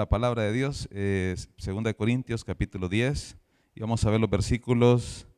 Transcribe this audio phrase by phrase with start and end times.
[0.00, 3.36] la palabra de Dios, eh, 2 Corintios capítulo 10,
[3.74, 5.28] y vamos a ver los versículos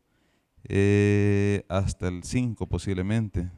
[0.68, 3.50] eh, hasta el 5 posiblemente.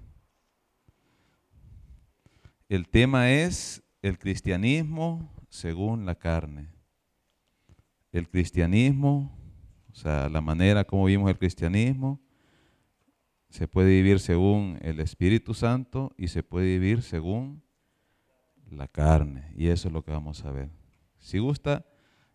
[2.70, 6.70] El tema es el cristianismo según la carne.
[8.10, 9.36] El cristianismo,
[9.92, 12.18] o sea, la manera como vimos el cristianismo,
[13.50, 17.62] se puede vivir según el Espíritu Santo y se puede vivir según
[18.70, 19.52] la carne.
[19.54, 20.83] Y eso es lo que vamos a ver.
[21.24, 21.86] Si gusta,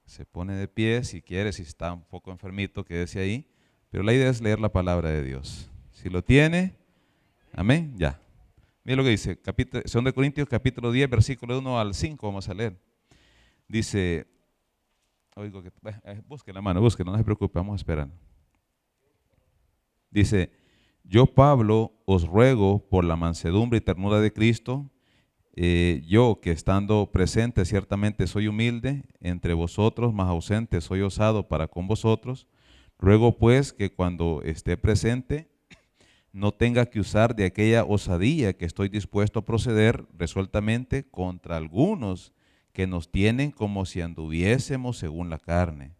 [0.06, 3.48] se pone de pie, si quiere, si está un poco enfermito, quédese ahí.
[3.92, 5.70] Pero la idea es leer la palabra de Dios.
[5.92, 6.76] Si lo tiene,
[7.54, 8.20] amén, ya.
[8.84, 12.54] Mira lo que dice, capítulo, 2 Corintios capítulo 10, versículo 1 al 5, vamos a
[12.56, 12.82] leer.
[13.68, 14.26] Dice,
[15.36, 15.72] oigo que,
[16.06, 18.10] eh, busque la mano, busque, no se preocupe, vamos a esperar.
[20.10, 20.52] Dice,
[21.04, 24.90] yo Pablo os ruego por la mansedumbre y ternura de Cristo,
[25.62, 31.68] eh, yo que estando presente ciertamente soy humilde, entre vosotros más ausente soy osado para
[31.68, 32.48] con vosotros,
[32.98, 35.52] ruego pues que cuando esté presente
[36.32, 42.32] no tenga que usar de aquella osadía que estoy dispuesto a proceder resueltamente contra algunos
[42.72, 45.92] que nos tienen como si anduviésemos según la carne.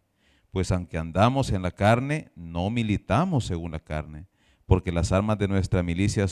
[0.52, 4.26] Pues aunque andamos en la carne, no militamos según la carne,
[4.64, 6.24] porque las armas de nuestra milicia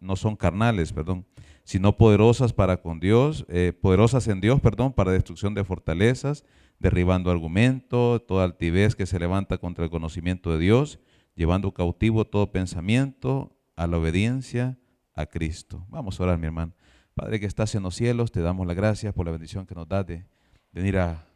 [0.00, 1.26] no son carnales, perdón,
[1.66, 6.44] sino poderosas para con Dios, eh, poderosas en Dios, perdón, para destrucción de fortalezas,
[6.78, 11.00] derribando argumento, toda altivez que se levanta contra el conocimiento de Dios,
[11.34, 14.78] llevando cautivo todo pensamiento a la obediencia
[15.12, 15.84] a Cristo.
[15.88, 16.72] Vamos a orar, mi hermano.
[17.14, 19.88] Padre que estás en los cielos, te damos las gracias por la bendición que nos
[19.88, 20.24] das de
[20.70, 21.26] venir a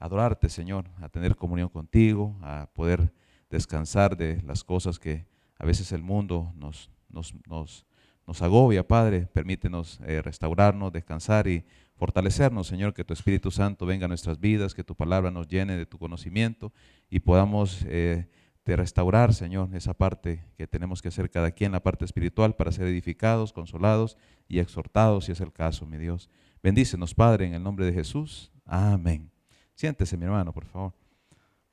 [0.00, 3.12] adorarte, Señor, a tener comunión contigo, a poder
[3.50, 5.26] descansar de las cosas que
[5.58, 7.84] a veces el mundo nos, nos, nos,
[8.26, 9.26] nos agobia, Padre.
[9.32, 11.64] Permítenos eh, restaurarnos, descansar y
[11.96, 15.76] fortalecernos, Señor, que tu Espíritu Santo venga a nuestras vidas, que tu palabra nos llene
[15.76, 16.72] de tu conocimiento
[17.10, 17.84] y podamos...
[17.88, 18.28] Eh,
[18.66, 22.86] restaurar, Señor, esa parte que tenemos que hacer cada quien, la parte espiritual, para ser
[22.86, 24.16] edificados, consolados
[24.48, 26.30] y exhortados, si es el caso, mi Dios.
[26.62, 28.50] Bendícenos, Padre, en el nombre de Jesús.
[28.64, 29.30] Amén.
[29.74, 30.94] Siéntese, mi hermano, por favor.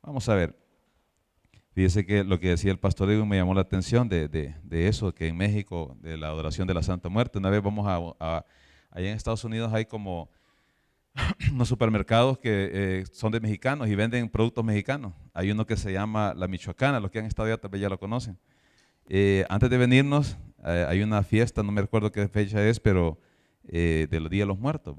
[0.01, 0.70] Vamos a ver.
[1.73, 5.27] Fíjese que lo que decía el pastor Diego me llamó la atención de, eso, que
[5.27, 7.85] en México, de la adoración de la Santa Muerte, una vez vamos
[8.19, 8.45] a,
[8.89, 10.29] allá en Estados Unidos hay como
[11.53, 15.13] unos supermercados que eh, son de mexicanos y venden productos mexicanos.
[15.33, 17.89] Hay uno que se llama La Michoacana, los que han estado allá tal vez ya
[17.89, 18.37] lo conocen.
[19.07, 23.17] Eh, antes de venirnos, eh, hay una fiesta, no me recuerdo qué fecha es, pero
[23.63, 24.97] de los Días de los Muertos.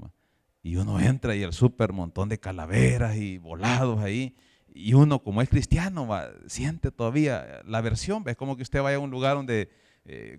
[0.63, 4.35] Y uno entra y el súper, montón de calaveras y volados ahí.
[4.73, 6.09] Y uno, como es cristiano,
[6.47, 8.23] siente todavía la versión.
[8.25, 9.69] Es como que usted vaya a un lugar donde,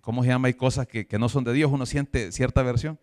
[0.00, 0.48] ¿cómo se llama?
[0.48, 2.98] Hay cosas que, que no son de Dios, uno siente cierta versión.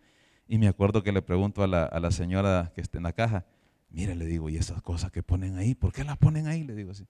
[0.51, 3.45] Y me acuerdo que le pregunto a la, señora que está en la caja,
[3.89, 5.75] mire, le digo, ¿y esas cosas que ponen ahí?
[5.75, 6.65] ¿Por qué las ponen ahí?
[6.65, 7.07] Le digo así.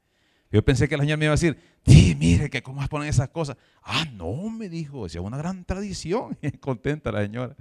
[0.52, 3.30] Yo pensé que la señora me iba a decir, sí, mire, que cómo ponen esas
[3.30, 3.58] cosas.
[3.82, 6.38] Ah, no, me dijo, es una gran tradición.
[6.60, 7.56] Contenta la señora.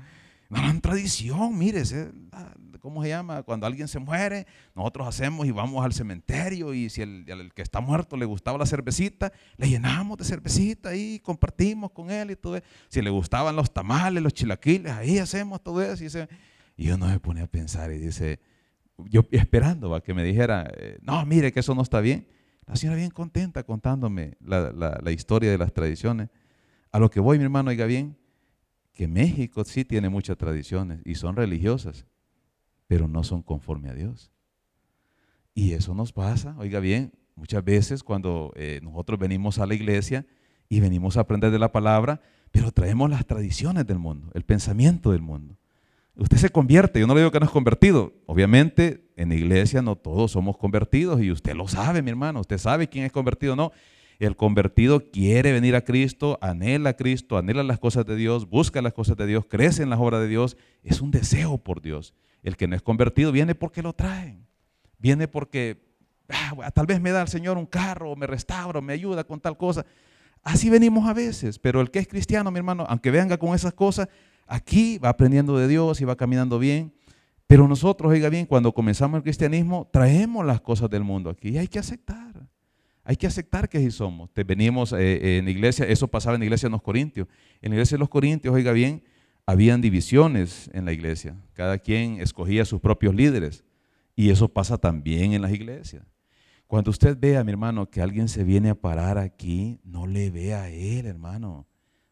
[0.51, 1.85] Gran tradición, mire,
[2.81, 3.45] ¿cómo se llama?
[3.45, 7.81] Cuando alguien se muere, nosotros hacemos y vamos al cementerio y si el, que está
[7.81, 12.57] muerto le gustaba la cervecita, le llenamos de cervecita y compartimos con él y todo
[12.57, 12.67] eso.
[12.89, 16.05] Si le gustaban los tamales, los chilaquiles, ahí hacemos todo eso.
[16.77, 18.41] Y, yo no me pone a pensar y dice,
[19.09, 22.27] yo esperando a que me dijera, eh, no, mire que eso no está bien.
[22.67, 26.29] La señora bien contenta contándome la, la historia de las tradiciones.
[26.91, 28.17] A lo que voy, mi hermano, oiga bien,
[29.01, 32.05] que México sí tiene muchas tradiciones y son religiosas,
[32.87, 34.31] pero no son conforme a Dios.
[35.55, 40.27] Y eso nos pasa, oiga bien, muchas veces cuando eh, nosotros venimos a la iglesia
[40.69, 45.13] y venimos a aprender de la palabra, pero traemos las tradiciones del mundo, el pensamiento
[45.13, 45.57] del mundo.
[46.15, 48.13] Usted se convierte, yo no le digo que no es convertido.
[48.27, 52.59] Obviamente en la iglesia no todos somos convertidos y usted lo sabe, mi hermano, usted
[52.59, 53.73] sabe quién es convertido o no.
[54.21, 58.83] El convertido quiere venir a Cristo, anhela a Cristo, anhela las cosas de Dios, busca
[58.83, 60.59] las cosas de Dios, crece en las obras de Dios.
[60.83, 62.13] Es un deseo por Dios.
[62.43, 64.47] El que no es convertido viene porque lo traen.
[64.99, 65.83] Viene porque
[66.29, 69.57] ah, tal vez me da el Señor un carro, me restaura, me ayuda con tal
[69.57, 69.87] cosa.
[70.43, 73.73] Así venimos a veces, pero el que es cristiano, mi hermano, aunque venga con esas
[73.73, 74.07] cosas,
[74.47, 76.93] aquí va aprendiendo de Dios y va caminando bien.
[77.47, 81.59] Pero nosotros, oiga bien, cuando comenzamos el cristianismo, traemos las cosas del mundo aquí y
[81.59, 82.51] hay que aceptar.
[83.05, 84.33] Hay que aceptar que así somos.
[84.33, 87.29] Te venimos eh, en la iglesia, eso pasaba en la iglesia de los Corintios.
[87.61, 89.03] En la iglesia de los Corintios, oiga bien,
[89.47, 91.37] habían divisiones en la iglesia.
[91.55, 93.65] Cada quien escogía sus propios líderes.
[94.15, 96.05] Y eso pasa también en las iglesias.
[96.67, 100.63] Cuando usted vea, mi hermano, que alguien se viene a parar aquí, no le vea
[100.63, 101.67] a él, hermano.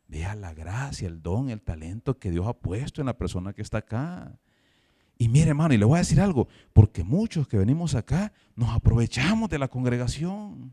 [0.08, 3.62] Vea la gracia, el don, el talento que Dios ha puesto en la persona que
[3.62, 4.40] está acá.
[5.18, 8.70] Y mire, hermano, y le voy a decir algo, porque muchos que venimos acá nos
[8.70, 10.72] aprovechamos de la congregación.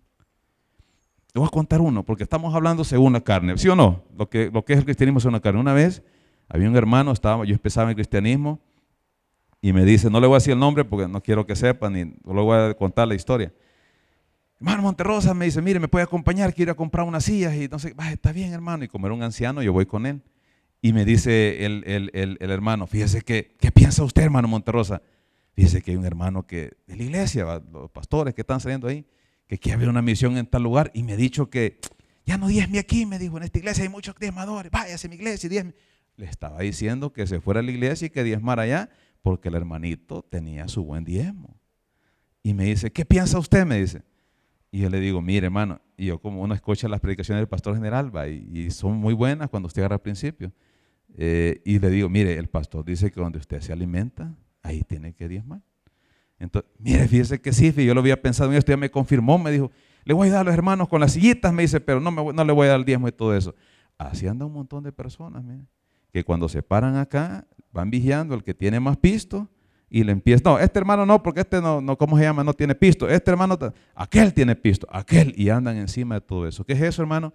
[1.34, 4.04] Le voy a contar uno, porque estamos hablando según la carne, ¿sí o no?
[4.16, 5.60] Lo que, lo que es el cristianismo según la carne.
[5.60, 6.04] Una vez
[6.48, 8.62] había un hermano, estaba, yo empezaba el cristianismo,
[9.62, 11.94] y me dice, no le voy a decir el nombre porque no quiero que sepan,
[11.94, 13.52] ni no le voy a contar la historia.
[14.60, 17.56] Hermano Monterrosa me dice, mire, me puede acompañar, quiero ir a comprar unas sillas.
[17.56, 18.84] Y entonces, está bien, hermano.
[18.84, 20.22] Y como era un anciano, yo voy con él.
[20.86, 25.02] Y me dice el, el, el, hermano, fíjese que, ¿qué piensa usted, hermano Monterrosa?
[25.54, 29.04] Fíjese que hay un hermano que de la iglesia, los pastores que están saliendo ahí,
[29.48, 31.80] que quiere haber una misión en tal lugar y me ha dicho que
[32.24, 35.16] ya no diezme aquí, me dijo, en esta iglesia hay muchos diezmadores, váyase a mi
[35.16, 35.74] iglesia y diezme.
[36.18, 38.92] Le estaba diciendo que se fuera a la iglesia y que diezmara allá
[39.24, 41.60] porque el hermanito tenía su buen diezmo.
[42.44, 43.66] Y me dice, ¿qué piensa usted?
[43.66, 44.04] Me dice.
[44.70, 47.74] Y yo le digo, mire hermano, y yo como uno escucha las predicaciones del pastor
[47.74, 50.54] general, va, y, son muy buenas cuando usted agarra al principio.
[51.18, 55.14] Eh, y le digo, mire, el pastor dice que donde usted se alimenta, ahí tiene
[55.14, 55.62] que diezmar.
[56.38, 59.52] Entonces, mire, fíjese que sí, yo lo había pensado en esto, ya me confirmó, me
[59.52, 59.72] dijo,
[60.04, 62.34] le voy a dar a los hermanos con las sillitas, me dice, pero no, me,
[62.34, 63.56] no le voy a dar el diezmo y todo eso.
[63.98, 65.44] Así anda un montón de personas,
[66.12, 69.50] que cuando se paran acá, van vigiando el que tiene más pisto
[69.90, 72.44] y le empieza, no, este hermano no, porque este no, no, ¿cómo se llama?
[72.44, 73.08] No tiene pisto.
[73.08, 73.58] Este hermano,
[73.94, 76.66] aquel tiene pisto, aquel, y andan encima de todo eso.
[76.66, 77.34] ¿Qué es eso, hermano?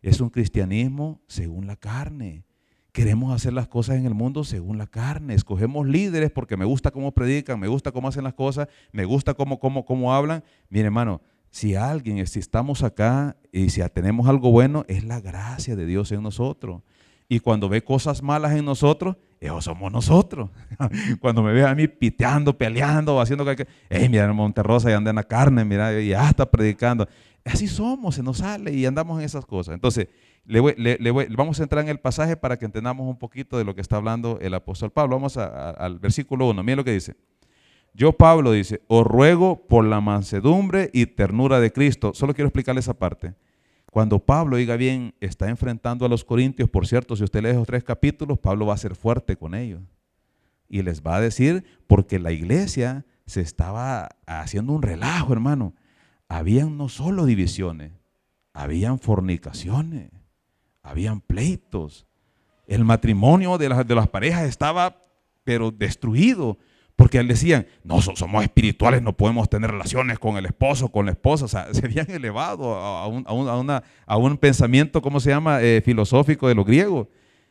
[0.00, 2.44] Es un cristianismo según la carne.
[2.92, 5.34] Queremos hacer las cosas en el mundo según la carne.
[5.34, 9.32] Escogemos líderes porque me gusta cómo predican, me gusta cómo hacen las cosas, me gusta
[9.32, 10.44] cómo, cómo, cómo hablan.
[10.68, 15.74] Mire, hermano, si alguien, si estamos acá y si tenemos algo bueno, es la gracia
[15.74, 16.82] de Dios en nosotros.
[17.28, 20.50] Y cuando ve cosas malas en nosotros, esos somos nosotros.
[21.20, 25.16] cuando me ve a mí piteando, peleando, haciendo que, hey, mira, Monterrosa y anda en
[25.16, 27.08] la carne, mira, y ya está predicando.
[27.44, 29.74] Así somos, se nos sale y andamos en esas cosas.
[29.74, 30.08] Entonces,
[30.44, 30.60] le,
[31.36, 33.96] vamos a entrar en el pasaje para que entendamos un poquito de lo que está
[33.96, 35.16] hablando el apóstol Pablo.
[35.16, 36.62] Vamos al versículo 1.
[36.62, 37.16] Miren lo que dice.
[37.94, 42.12] Yo, Pablo, dice, os ruego por la mansedumbre y ternura de Cristo.
[42.14, 43.34] Solo quiero explicarle esa parte.
[43.90, 47.66] Cuando Pablo, oiga bien, está enfrentando a los corintios, por cierto, si usted lee esos
[47.66, 49.82] tres capítulos, Pablo va a ser fuerte con ellos.
[50.68, 55.74] Y les va a decir, porque la iglesia se estaba haciendo un relajo, hermano.
[56.32, 57.92] Habían no solo divisiones,
[58.54, 60.10] habían fornicaciones,
[60.82, 62.06] habían pleitos.
[62.66, 64.96] El matrimonio de las, de las parejas estaba,
[65.44, 66.56] pero destruido.
[66.96, 71.44] Porque decían, no, somos espirituales, no podemos tener relaciones con el esposo, con la esposa.
[71.44, 73.24] O sea, se habían elevado a un,
[74.06, 77.08] a un pensamiento, ¿cómo se llama?, eh, filosófico de los griegos.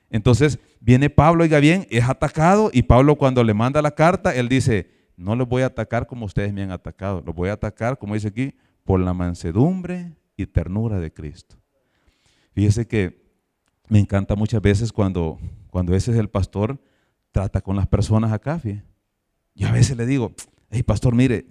[0.09, 4.49] Entonces viene Pablo, oiga bien, es atacado y Pablo cuando le manda la carta, él
[4.49, 7.99] dice, no los voy a atacar como ustedes me han atacado, los voy a atacar,
[7.99, 8.55] como dice aquí,
[8.91, 11.55] por la mansedumbre y ternura de Cristo.
[12.51, 13.23] Fíjese que
[13.87, 15.39] me encanta muchas veces cuando,
[15.69, 16.77] cuando ese es el pastor,
[17.31, 18.83] trata con las personas acá, fíjese.
[19.55, 20.33] Yo a veces le digo,
[20.71, 21.45] hey pastor, mire,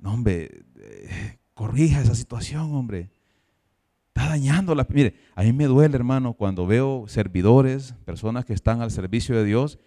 [0.00, 3.12] no hombre, eh, corrija esa situación, hombre.
[4.08, 4.84] Está dañando la...
[4.90, 9.44] Mire, a mí me duele, hermano, cuando veo servidores, personas que están al servicio de
[9.44, 9.78] Dios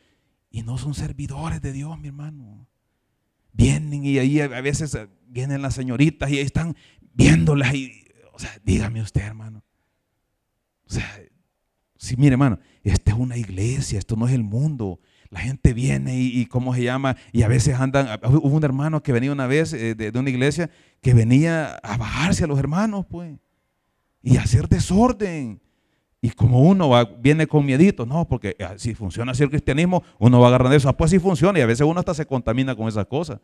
[0.50, 2.66] y no son servidores de Dios, mi hermano.
[3.52, 4.98] Vienen y ahí a veces
[5.28, 6.76] vienen las señoritas y ahí están
[7.14, 9.64] viéndolas y, o sea, dígame usted, hermano.
[10.86, 11.20] O sea,
[11.98, 15.00] sí, mire, hermano, esta es una iglesia, esto no es el mundo.
[15.30, 17.18] La gente viene y, ¿cómo se llama?
[17.34, 20.70] Y a veces andan, hubo un hermano que venía una vez eh, de, una iglesia
[21.02, 23.38] que venía a bajarse a los hermanos, pues,
[24.22, 25.62] y hacer desorden.
[26.22, 30.40] Y como uno viene con miedito, no, porque ah, si funciona así el cristianismo, uno
[30.40, 32.88] va agarrando eso, ah, pues sí funciona, y a veces uno hasta se contamina con
[32.88, 33.40] esas cosas.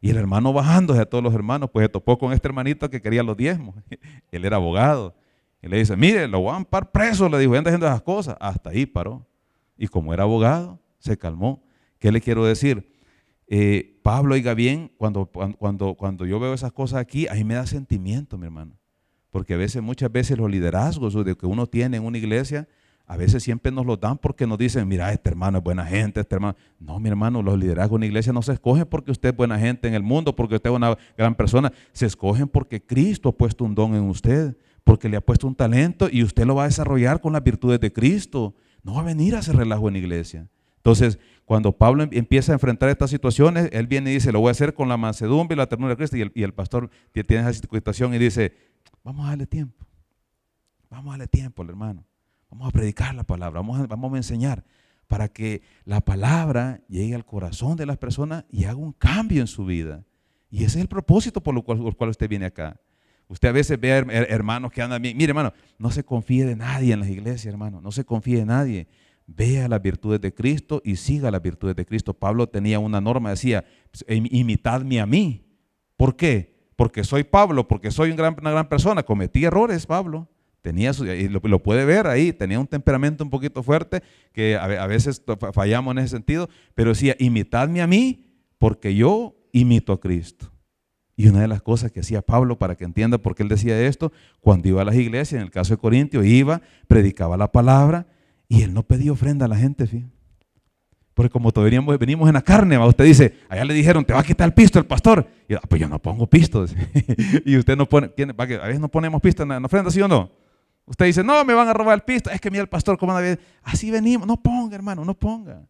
[0.00, 3.00] Y el hermano bajándose a todos los hermanos, pues se topó con este hermanito que
[3.00, 3.74] quería los diezmos.
[4.30, 5.14] Él era abogado.
[5.62, 8.36] Y le dice, mire, lo van a ampar preso, le dijo, anda haciendo esas cosas.
[8.40, 9.26] Hasta ahí paró.
[9.76, 11.62] Y como era abogado, se calmó.
[11.98, 12.92] ¿Qué le quiero decir?
[13.48, 17.54] Eh, Pablo, oiga bien, cuando, cuando, cuando yo veo esas cosas aquí, a mí me
[17.54, 18.76] da sentimiento, mi hermano.
[19.30, 22.68] Porque a veces, muchas veces los liderazgos de que uno tiene en una iglesia,
[23.06, 26.20] a veces siempre nos lo dan porque nos dicen, mira, este hermano es buena gente,
[26.20, 26.56] este hermano.
[26.80, 29.58] No, mi hermano, los liderazgos en una iglesia no se escogen porque usted es buena
[29.58, 31.72] gente en el mundo, porque usted es una gran persona.
[31.92, 35.54] Se escogen porque Cristo ha puesto un don en usted, porque le ha puesto un
[35.54, 38.56] talento y usted lo va a desarrollar con las virtudes de Cristo.
[38.82, 40.48] No va a venir a hacer relajo en la iglesia.
[40.78, 44.48] Entonces, cuando Pablo em, empieza a enfrentar estas situaciones, él viene y dice, lo voy
[44.48, 46.16] a hacer con la mansedumbre y la ternura de Cristo.
[46.16, 48.52] Y el, pastor tiene esa situación y dice,
[49.04, 49.86] vamos a darle tiempo.
[50.90, 52.04] Vamos a darle tiempo al hermano.
[52.56, 54.64] Vamos a predicar la palabra, vamos a, vamos a enseñar
[55.08, 59.46] para que la palabra llegue al corazón de las personas y haga un cambio en
[59.46, 60.06] su vida.
[60.48, 62.80] Y ese es el propósito por lo cual, por el cual usted viene acá.
[63.28, 65.18] Usted a veces ve a hermanos que andan bien.
[65.18, 67.82] Mire, hermano, no se confíe de nadie en las iglesias, hermano.
[67.82, 68.88] No se confíe de nadie.
[69.26, 72.14] vea las virtudes de Cristo y siga las virtudes de Cristo.
[72.14, 75.44] Pablo tenía una norma, decía, pues, imitadme a mí.
[75.98, 76.56] ¿Por qué?
[76.74, 79.02] Porque soy Pablo, porque soy una gran persona.
[79.02, 80.30] Cometí errores, Pablo.
[80.62, 85.22] Tenía y lo, puede ver ahí, tenía un temperamento un poquito fuerte, que a, veces
[85.52, 88.26] fallamos en ese sentido, pero decía, imitadme a mí,
[88.58, 90.52] porque yo imito a Cristo.
[91.14, 93.80] Y una de las cosas que hacía Pablo, para que entienda por qué él decía
[93.86, 98.06] esto, cuando iba a las iglesias, en el caso de Corintio, iba, predicaba la palabra,
[98.48, 100.16] y él no pedía ofrenda a la gente, fíjate.
[101.14, 104.22] Porque como todavía venimos en la carne, usted dice, allá le dijeron, te va a
[104.22, 105.26] quitar el pisto el pastor.
[105.48, 106.66] Y yo, ah, pues yo no pongo pisto.
[107.46, 110.30] y usted no pone, a veces no ponemos pisto en la ofrenda, ¿sí o no?
[110.86, 112.30] Usted dice, no, me van a robar el pisto.
[112.30, 114.26] Es que mira el pastor, como una Así venimos.
[114.26, 115.66] No ponga, hermano, no ponga.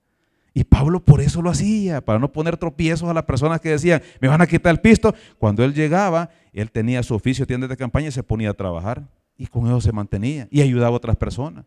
[0.52, 4.00] Y Pablo por eso lo hacía, para no poner tropiezos a las personas que decían,
[4.22, 5.14] me van a quitar el pisto.
[5.38, 9.06] Cuando él llegaba, él tenía su oficio, tienda de campaña y se ponía a trabajar.
[9.36, 11.66] Y con eso se mantenía y ayudaba a otras personas.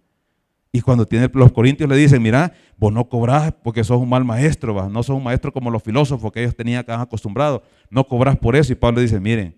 [0.72, 4.24] Y cuando tiene, los corintios le dicen, mira, vos no cobrás porque sos un mal
[4.24, 8.38] maestro, no sos un maestro como los filósofos que ellos tenían acá acostumbrados, no cobras
[8.38, 8.74] por eso.
[8.74, 9.56] Y Pablo dice, miren,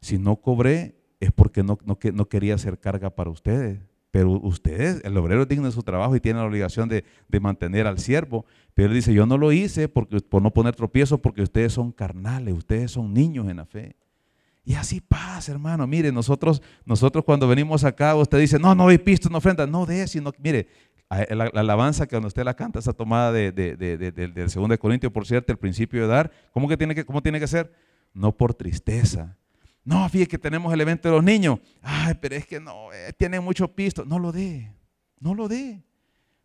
[0.00, 3.80] si no cobré es porque no, no, no quería hacer carga para ustedes.
[4.10, 7.40] Pero ustedes, el obrero es digno de su trabajo y tiene la obligación de, de,
[7.40, 8.46] mantener al siervo.
[8.72, 11.92] Pero él dice, yo no lo hice porque, por no poner tropiezo porque ustedes son
[11.92, 13.96] carnales, ustedes son niños en la fe.
[14.64, 15.86] Y así pasa, hermano.
[15.86, 19.66] Mire, nosotros, nosotros cuando venimos acá, usted dice, no, no doy pisto, no ofrenda.
[19.66, 20.66] No de, sino, mire,
[21.08, 25.12] la, alabanza que cuando usted la canta, esa tomada de, de, de, del 2 Corintios,
[25.12, 27.72] por cierto, el principio de dar, ¿cómo, que tiene que, ¿cómo tiene que ser?
[28.12, 29.36] No por tristeza.
[29.86, 31.60] No, fíjate que tenemos el evento de los niños.
[31.80, 34.04] Ay, pero es que no, eh, tiene mucho pisto.
[34.04, 34.72] No lo dé,
[35.20, 35.84] no lo dé.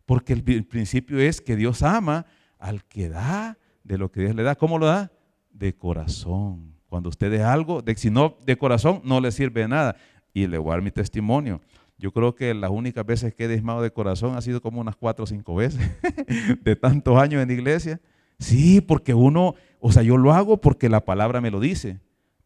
[0.06, 2.24] Porque el, principio es que Dios ama
[2.56, 4.54] al que da de lo que Dios le da.
[4.54, 5.10] ¿Cómo lo da?
[5.50, 6.76] De corazón.
[6.88, 9.96] Cuando usted dé algo, si no de corazón, no le sirve de nada.
[10.32, 11.60] Y le voy a dar mi testimonio.
[11.98, 14.94] Yo creo que las únicas veces que he desmado de corazón ha sido como unas
[14.94, 15.80] cuatro o cinco veces
[16.62, 18.00] de tantos años en la iglesia.
[18.38, 21.98] Sí, porque uno, o sea, yo lo hago porque la palabra me lo dice,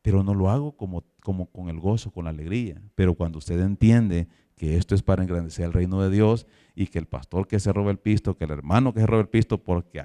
[0.06, 2.80] pero no lo hago como, como con el gozo, con la alegría.
[2.94, 6.46] Pero cuando usted entiende que esto es para engrandecer el reino de Dios
[6.76, 9.22] y que el pastor que se roba el pisto, que el hermano que se roba
[9.22, 10.00] el pisto, porque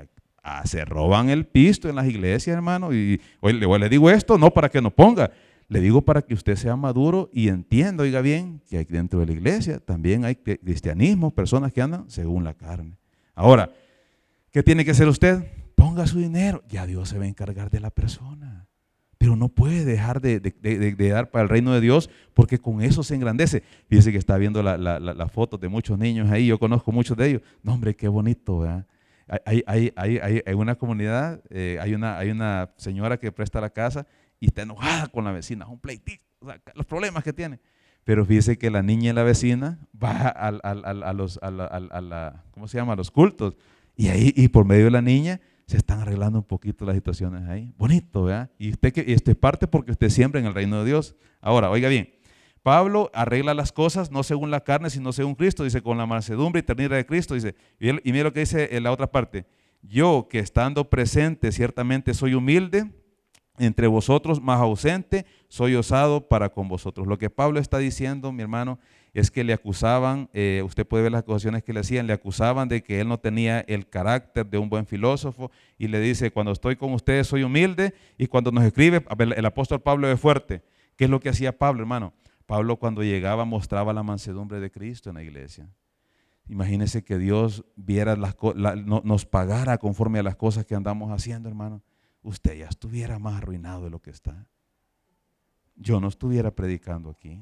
[0.66, 2.92] se roban el pisto en las iglesias, hermano.
[2.92, 5.30] Y hoy le, digo esto no para que nos ponga,
[5.68, 9.34] le digo para que usted sea maduro y entienda, oiga bien, que dentro de la
[9.34, 12.98] iglesia también hay cristianismo, personas que andan según la carne.
[13.36, 13.70] Ahora,
[14.50, 15.46] ¿qué tiene que hacer usted?
[15.76, 18.68] Ponga su dinero, ya Dios se va a encargar de la persona.
[19.22, 20.40] Pero no puede dejar de,
[21.12, 23.62] dar para el reino de Dios porque con eso se engrandece.
[23.88, 27.30] Fíjese que está viendo las la, fotos de muchos niños ahí, yo conozco muchos de
[27.30, 27.42] ellos.
[27.62, 28.88] No, hombre, qué bonito, ¿verdad?
[29.46, 33.70] hay, hay, hay, hay una comunidad, eh, hay, una, hay una señora que presta la
[33.70, 34.08] casa
[34.40, 36.26] y está enojada con la vecina, un pleitito,
[36.74, 37.60] los problemas que tiene.
[38.04, 42.80] Pero fíjese que la niña y la vecina va a, los, a la, ¿cómo se
[42.80, 42.94] llama?
[42.94, 43.56] A los cultos.
[43.96, 47.48] Y ahí, y por medio de la niña, se están arreglando un poquito las situaciones
[47.48, 47.74] ahí.
[47.78, 48.52] Bonito, ¿verdad?
[48.60, 51.16] Y usted, que, y este parte porque usted siembra en el reino de Dios.
[51.40, 52.14] Ahora, oiga bien,
[52.62, 56.60] Pablo arregla las cosas no según la carne, sino según Cristo, dice, con la mansedumbre
[56.60, 59.46] y ternura de Cristo, dice, y, mira lo que dice en la otra parte,
[59.82, 62.92] yo que estando presente ciertamente soy humilde,
[63.58, 67.08] entre vosotros más ausente, soy osado para con vosotros.
[67.08, 68.78] Lo que Pablo está diciendo, mi hermano,
[69.14, 72.70] es que le acusaban, eh, usted puede ver las acusaciones que le hacían, le acusaban
[72.70, 76.54] de que él no tenía el carácter de un buen filósofo y le dice, cuando
[76.54, 79.04] estoy con ustedes soy humilde y cuando nos escribe,
[79.36, 80.64] el apóstol Pablo es fuerte.
[80.96, 82.14] ¿Qué es lo que hacía Pablo, hermano?
[82.46, 85.70] Pablo cuando llegaba mostraba la mansedumbre de Cristo en la iglesia.
[86.48, 88.36] Imagínese que Dios viera las,
[88.84, 91.82] nos pagara conforme a las cosas que andamos haciendo, hermano.
[92.24, 94.46] Usted ya estuviera más arruinado de lo que está.
[95.76, 97.42] Yo no estuviera predicando aquí.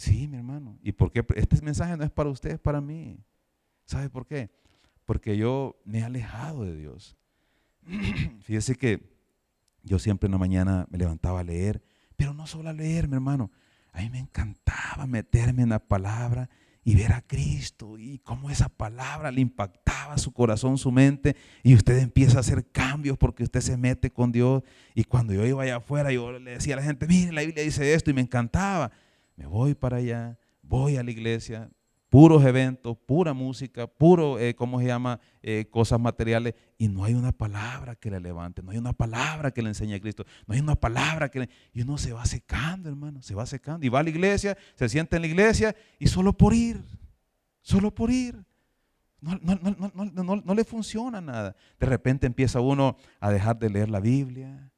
[0.00, 0.78] Sí, mi hermano.
[0.82, 1.22] ¿Y por qué?
[1.36, 3.22] Este mensaje no es para usted, es para mí.
[3.84, 4.48] ¿Sabe por qué?
[5.04, 7.18] Porque yo me he alejado de Dios.
[8.40, 9.14] Fíjese que
[9.82, 11.82] yo siempre en la mañana me levantaba a leer,
[12.16, 13.50] pero no solo a leer, mi hermano.
[13.92, 16.48] A mí me encantaba meterme en la palabra
[16.82, 21.74] y ver a Cristo y cómo esa palabra le impactaba su corazón, su mente y
[21.74, 24.62] usted empieza a hacer cambios porque usted se mete con Dios
[24.94, 27.62] y cuando yo iba allá afuera yo le decía a la gente, mire la Biblia
[27.62, 28.90] dice esto y me encantaba.
[29.40, 31.70] Me voy para allá, voy a la iglesia,
[32.10, 35.18] puros eventos, pura música, puro, eh, ¿cómo se llama?
[35.42, 39.50] Eh, cosas materiales, y no hay una palabra que le levante, no hay una palabra
[39.50, 41.48] que le enseñe a Cristo, no hay una palabra que le...
[41.72, 43.86] Y uno se va secando, hermano, se va secando.
[43.86, 46.78] Y va a la iglesia, se sienta en la iglesia, y solo por ir,
[47.62, 48.44] solo por ir.
[49.22, 51.56] No, no le funciona nada.
[51.78, 54.69] De repente empieza uno a dejar de leer la Biblia,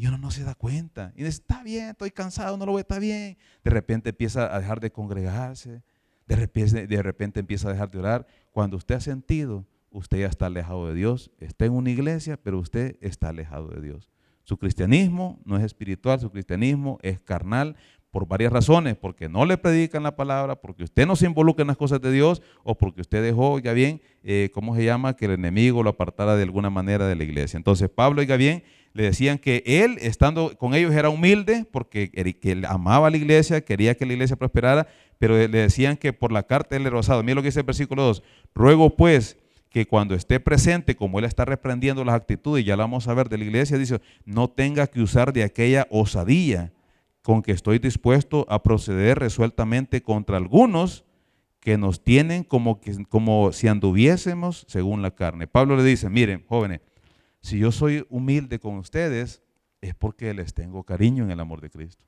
[0.00, 1.12] y uno no se da cuenta.
[1.14, 3.36] Y dice, está bien, estoy cansado, no lo voy, está bien.
[3.62, 5.82] De repente empieza a dejar de congregarse
[6.30, 8.26] de repente, de repente empieza a dejar de orar.
[8.52, 11.32] Cuando usted ha sentido, usted ya está alejado de Dios.
[11.40, 14.08] Está en una iglesia, pero usted está alejado de Dios.
[14.44, 17.74] Su cristianismo no es espiritual, su cristianismo es carnal
[18.12, 21.68] por varias razones, porque no le predican la palabra, porque usted no se involucra en
[21.68, 25.16] las cosas de Dios o porque usted dejó, oiga bien, eh, ¿cómo se llama?
[25.16, 27.56] Que el enemigo lo apartara de alguna manera de la iglesia.
[27.56, 32.62] Entonces Pablo, oiga bien, le decían que él, estando con ellos, era humilde porque que
[32.66, 36.42] amaba a la iglesia, quería que la iglesia prosperara, pero le decían que por la
[36.42, 37.22] carta él era rosado.
[37.22, 38.22] Mira lo que dice el versículo 2.
[38.54, 39.36] Ruego pues
[39.70, 43.28] que cuando esté presente, como él está reprendiendo las actitudes, ya lo vamos a ver
[43.28, 46.72] de la iglesia, dice, no tenga que usar de aquella osadía
[47.22, 51.04] con que estoy dispuesto a proceder resueltamente contra algunos
[51.60, 55.46] que nos tienen como, que, como si anduviésemos según la carne.
[55.46, 56.80] Pablo le dice, miren, jóvenes,
[57.40, 59.42] si yo soy humilde con ustedes,
[59.80, 62.04] es porque les tengo cariño en el amor de Cristo.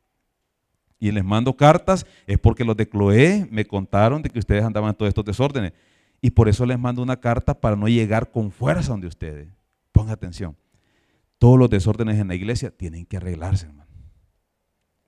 [0.99, 4.91] Y les mando cartas, es porque los de Cloé me contaron de que ustedes andaban
[4.91, 5.73] en todos estos desórdenes.
[6.21, 9.49] Y por eso les mando una carta para no llegar con fuerza donde ustedes.
[9.91, 10.57] Pongan atención.
[11.39, 13.91] Todos los desórdenes en la iglesia tienen que arreglarse, hermano.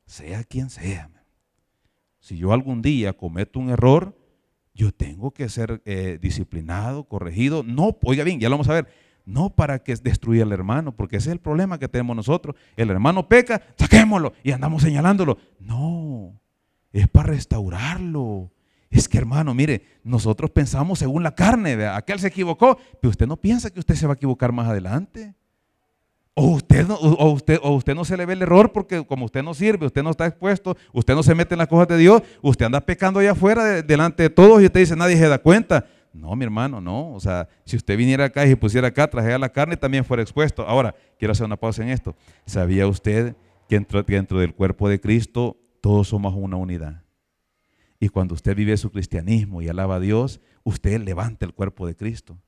[0.07, 1.11] Sea quien sea.
[2.19, 4.19] Si yo algún día cometo un error,
[4.75, 7.63] yo tengo que ser eh, disciplinado, corregido.
[7.63, 8.89] No, oiga bien, ya lo vamos a ver.
[9.25, 12.57] No para que destruya al hermano, porque ese es el problema que tenemos nosotros.
[12.77, 15.39] El hermano peca, saquémoslo y andamos señalándolo.
[15.59, 16.39] No,
[16.93, 18.51] es para restaurarlo,
[18.95, 23.37] es que hermano, mire, nosotros pensamos según la carne, aquel se equivocó, pero usted no
[23.37, 25.35] piensa que usted se va a equivocar más adelante.
[26.35, 29.25] O usted, no, o, usted, o usted no se le ve el error porque como
[29.25, 31.97] usted no sirve, usted no está expuesto, usted no se mete en las cosas de
[31.97, 35.39] Dios, usted anda pecando allá afuera delante de todos y usted dice, nadie se da
[35.39, 35.87] cuenta.
[36.15, 37.13] No, mi hermano, no.
[37.13, 40.23] O sea, si usted viniera acá y se pusiera acá, trajera la carne, también fuera
[40.23, 40.67] expuesto.
[40.67, 42.15] Ahora, quiero hacer una pausa en esto.
[42.47, 43.37] ¿Sabía usted
[43.69, 47.03] que dentro del cuerpo de Cristo todos somos una unidad?
[47.99, 51.97] Y cuando usted vive su cristianismo y alaba a Dios, usted levanta el cuerpo de
[51.97, 52.39] Cristo.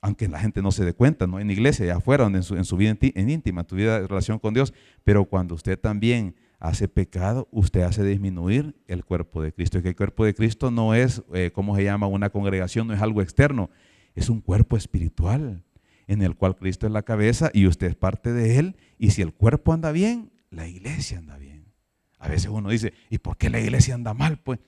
[0.00, 2.64] Aunque la gente no se dé cuenta, no en iglesia, allá afuera, en su, en
[2.64, 4.72] su vida en íntima, en tu vida de relación con Dios.
[5.02, 9.78] Pero cuando usted también hace pecado, usted hace disminuir el cuerpo de Cristo.
[9.78, 12.06] Y que el cuerpo de Cristo no es, eh, ¿cómo se llama?
[12.06, 13.70] Una congregación, no es algo externo,
[14.14, 15.64] es un cuerpo espiritual
[16.06, 18.76] en el cual Cristo es la cabeza y usted es parte de él.
[18.98, 21.72] Y si el cuerpo anda bien, la iglesia anda bien.
[22.18, 24.38] A veces uno dice, ¿y por qué la iglesia anda mal?
[24.38, 24.58] Pues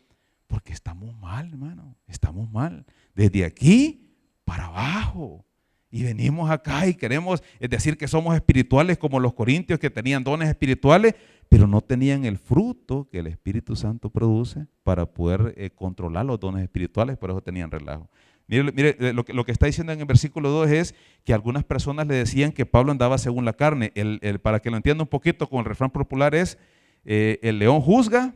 [0.46, 2.84] porque estamos mal, hermano, estamos mal.
[3.14, 4.14] Desde aquí
[4.44, 5.46] para abajo.
[5.90, 10.48] Y venimos acá y queremos decir que somos espirituales como los corintios que tenían dones
[10.48, 11.14] espirituales,
[11.48, 16.38] pero no tenían el fruto que el Espíritu Santo produce para poder eh, controlar los
[16.38, 18.08] dones espirituales, por eso tenían relajo.
[18.46, 21.64] Mire, eh, lo, que, lo, que, está diciendo en el versículo 2 es que algunas
[21.64, 23.92] personas le decían que Pablo andaba según la carne.
[23.94, 26.58] El, para que lo entienda un poquito con el refrán popular es,
[27.04, 28.34] eh, el león juzga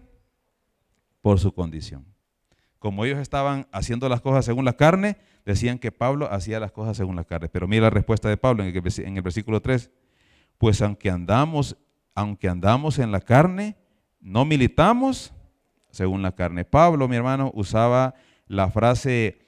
[1.21, 2.05] por su condición.
[2.85, 5.17] Como ellos estaban haciendo las cosas según la carne,
[5.47, 7.49] decían que Pablo hacía las cosas según la carne.
[7.49, 8.77] Pero mira la respuesta de Pablo en
[9.17, 9.91] el, versículo 3.
[10.59, 11.79] Pues aunque andamos,
[12.15, 13.79] aunque andamos en la carne,
[14.21, 15.33] no militamos
[15.93, 16.67] según la carne.
[16.67, 18.17] Pablo, mi hermano, usaba
[18.49, 19.39] la frase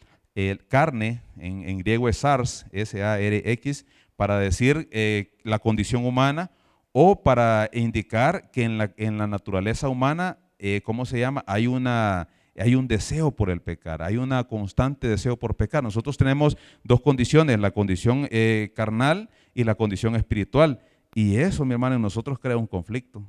[0.69, 3.85] carne, en, griego es SARS, S-A-R-X,
[4.17, 6.53] para decir eh, la condición humana
[6.93, 11.45] o para indicar que en la, en la naturaleza humana, eh, ¿cómo se llama?
[11.47, 15.83] Hay, una, hay un deseo por el pecar, hay una constante deseo por pecar.
[15.83, 20.81] Nosotros tenemos dos condiciones, la condición eh, carnal y la condición espiritual.
[21.15, 23.27] Y eso, mi hermano, en nosotros crea un conflicto,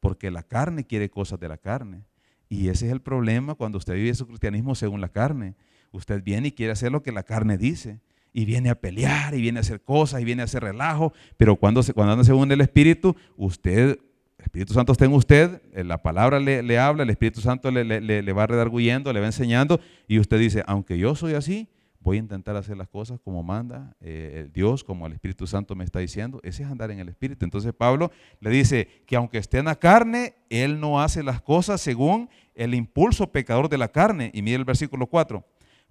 [0.00, 2.04] porque la carne quiere cosas de la carne.
[2.48, 5.54] Y ese es el problema cuando usted vive su cristianismo según la carne.
[5.92, 8.00] Usted viene y quiere hacer lo que la carne dice
[8.32, 11.56] y viene a pelear y viene a hacer cosas y viene a hacer relajo, pero
[11.56, 13.98] cuando, se, cuando anda según el Espíritu, usted,
[14.40, 17.84] el Espíritu Santo está en usted, eh, la palabra le, habla, el Espíritu Santo le,
[17.84, 21.68] le, va redarguyendo, le va enseñando y usted dice, aunque yo soy así,
[22.00, 25.84] voy a intentar hacer las cosas como manda eh, Dios, como el Espíritu Santo me
[25.84, 26.40] está diciendo.
[26.42, 27.44] Ese es andar en el Espíritu.
[27.44, 31.82] Entonces Pablo le dice que aunque esté en la carne, él no hace las cosas
[31.82, 34.30] según el impulso pecador de la carne.
[34.32, 35.44] Y mire el versículo 4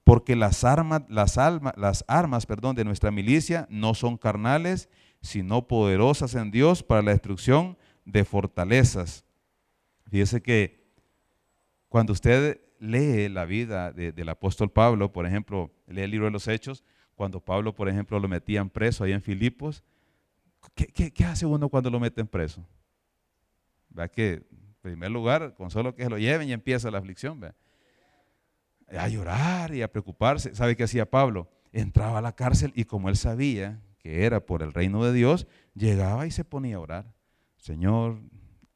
[0.04, 1.38] porque las armas, las,
[1.78, 4.90] las armas perdón, de nuestra milicia no son carnales,
[5.22, 7.78] sino poderosas en Dios para la destrucción
[8.12, 9.26] de fortalezas.
[10.10, 10.90] Fíjese que
[11.88, 16.48] cuando usted lee la vida del apóstol Pablo, por ejemplo, lee el libro de los
[16.48, 16.84] Hechos,
[17.16, 19.84] cuando Pablo, por ejemplo, lo metían preso ahí en Filipos,
[20.74, 22.66] ¿qué, hace uno cuando lo meten preso?
[23.90, 27.40] ¿Verdad que, en primer lugar, con solo que se lo lleven y empieza la aflicción,
[27.40, 27.56] ¿verdad?
[28.98, 30.56] a llorar y a preocuparse.
[30.56, 31.48] ¿Sabe qué hacía Pablo?
[31.72, 35.46] Entraba a la cárcel y como él sabía que era por el reino de Dios,
[35.76, 37.14] llegaba y se ponía a orar.
[37.60, 38.20] Señor,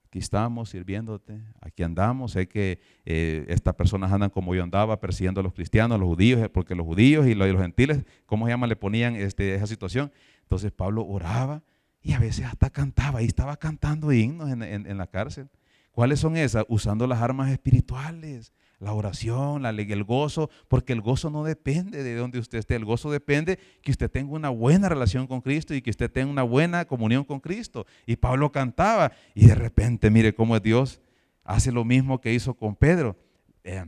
[0.07, 2.33] aquí estamos sirviéndote, aquí andamos.
[2.33, 6.07] Sé que eh, estas personas andan como yo andaba, persiguiendo a los cristianos, a los
[6.07, 8.67] judíos, eh, porque los judíos y los, gentiles, ¿cómo se llama?
[8.67, 10.11] Le ponían este, esa situación.
[10.43, 11.63] Entonces Pablo oraba
[12.01, 15.49] y a veces hasta cantaba, y estaba cantando himnos en la cárcel.
[15.93, 16.65] ¿Cuáles son esas?
[16.67, 18.51] Usando las armas espirituales
[18.83, 22.85] la oración, la, el gozo, porque el gozo no depende de donde usted esté, el
[22.85, 26.43] gozo depende que usted tenga una buena relación con Cristo y que usted tenga una
[26.43, 27.85] buena comunión con Cristo.
[28.05, 31.01] Y Pablo cantaba y de repente, mire cómo Dios
[31.43, 33.17] hace lo mismo que hizo con Pedro,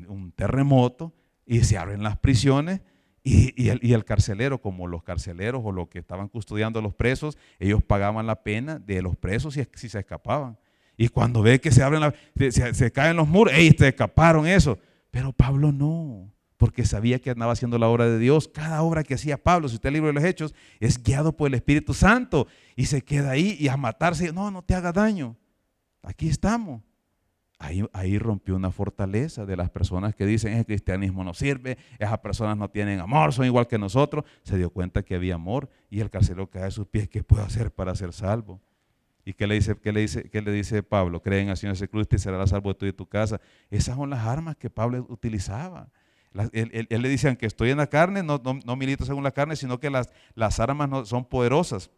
[0.08, 1.14] un terremoto
[1.46, 2.82] y se abren las prisiones.
[3.28, 7.84] Y, el, carcelero, como los carceleros o los que estaban custodiando a los presos, ellos
[7.84, 10.60] pagaban la pena de los presos si, si se escapaban.
[10.98, 12.14] Y cuando ve que se abren,
[12.50, 13.72] se, caen los muros, ¡ey!
[13.78, 14.78] Se escaparon eso.
[15.12, 18.48] Pero Pablo no, porque sabía que andaba haciendo la obra de Dios.
[18.48, 21.56] Cada obra que hacía Pablo, si usted libro de los Hechos, es guiado por el
[21.56, 22.48] Espíritu Santo.
[22.76, 25.36] Y se queda ahí y a matarse, no, no te haga daño.
[26.02, 26.82] Aquí estamos.
[27.58, 32.20] Ahí, ahí, rompió una fortaleza de las personas que dicen el cristianismo no sirve, esas
[32.20, 34.26] personas no tienen amor, son igual que nosotros.
[34.44, 37.08] Se dio cuenta que había amor y el carcelero cae a sus pies.
[37.08, 38.62] ¿Qué puedo hacer para ser salvo?
[39.28, 41.20] ¿Y qué le dice, qué le dice, qué le dice Pablo?
[41.20, 43.42] Creen al Señor Jesucristo y será salvo tú y tu casa.
[43.72, 45.90] Esas son las armas que Pablo utilizaba.
[46.54, 49.80] él, le dice, aunque estoy en la carne, no, no, milito según la carne, sino
[49.80, 51.90] que las, las armas no, son poderosas.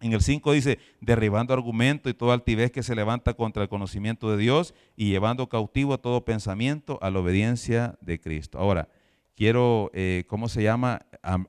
[0.00, 4.30] En el 5 dice, derribando argumento y toda altivez que se levanta contra el conocimiento
[4.30, 8.58] de Dios y llevando cautivo a todo pensamiento a la obediencia de Cristo.
[8.58, 8.90] Ahora,
[9.34, 11.00] quiero, eh, ¿cómo se llama?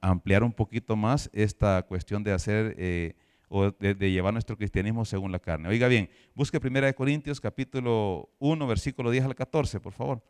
[0.02, 2.74] ampliar un poquito más esta cuestión de hacer...
[2.78, 3.16] Eh,
[3.50, 5.68] o de, llevar nuestro cristianismo según la carne.
[5.68, 10.24] Oiga bien, busque 1 Corintios capítulo 1, versículo 10 al 14, por favor.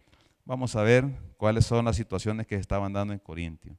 [0.46, 1.06] Vamos a ver
[1.38, 3.78] cuáles son las situaciones que estaban dando en Corintio.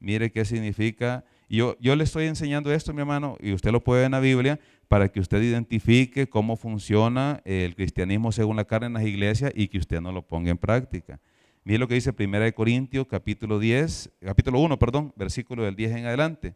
[0.00, 1.24] Mire qué significa.
[1.48, 4.20] Yo, yo le estoy enseñando esto, mi hermano, y usted lo puede ver en la
[4.20, 9.52] Biblia, para que usted identifique cómo funciona el cristianismo según la carne en las iglesias
[9.54, 11.20] y que usted no lo ponga en práctica.
[11.64, 16.06] Mire lo que dice 1 Corintios capítulo 10, capítulo 1, perdón, versículo del 10 en
[16.06, 16.54] adelante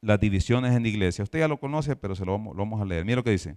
[0.00, 1.24] las divisiones en la iglesia.
[1.24, 3.04] Usted ya lo conoce, pero se lo vamos, a leer.
[3.04, 3.56] Mira lo que dice.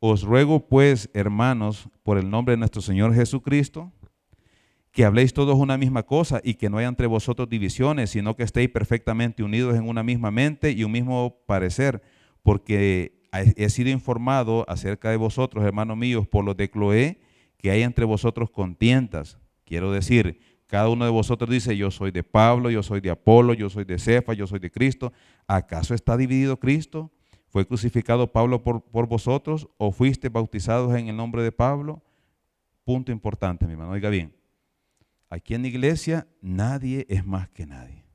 [0.00, 3.92] Os ruego pues, hermanos, por el nombre de nuestro Señor Jesucristo,
[4.90, 8.42] que habléis todos una misma cosa y que no haya entre vosotros divisiones, sino que
[8.42, 12.02] estéis perfectamente unidos en una misma mente y un mismo parecer,
[12.42, 17.20] porque he sido informado acerca de vosotros, hermanos míos, por los de Cloé,
[17.56, 19.38] que hay entre vosotros contiendas.
[19.64, 20.40] Quiero decir,
[20.72, 23.84] cada uno de vosotros dice, yo soy de Pablo, yo soy de Apolo, yo soy
[23.84, 25.12] de Cefa, yo soy de Cristo.
[25.46, 27.12] ¿Acaso está dividido Cristo?
[27.50, 32.02] ¿Fue crucificado Pablo por, por vosotros o fuiste bautizados en el nombre de Pablo?
[32.84, 33.90] Punto importante, mi hermano.
[33.90, 34.34] Oiga bien,
[35.28, 38.06] aquí en la iglesia nadie es más que nadie.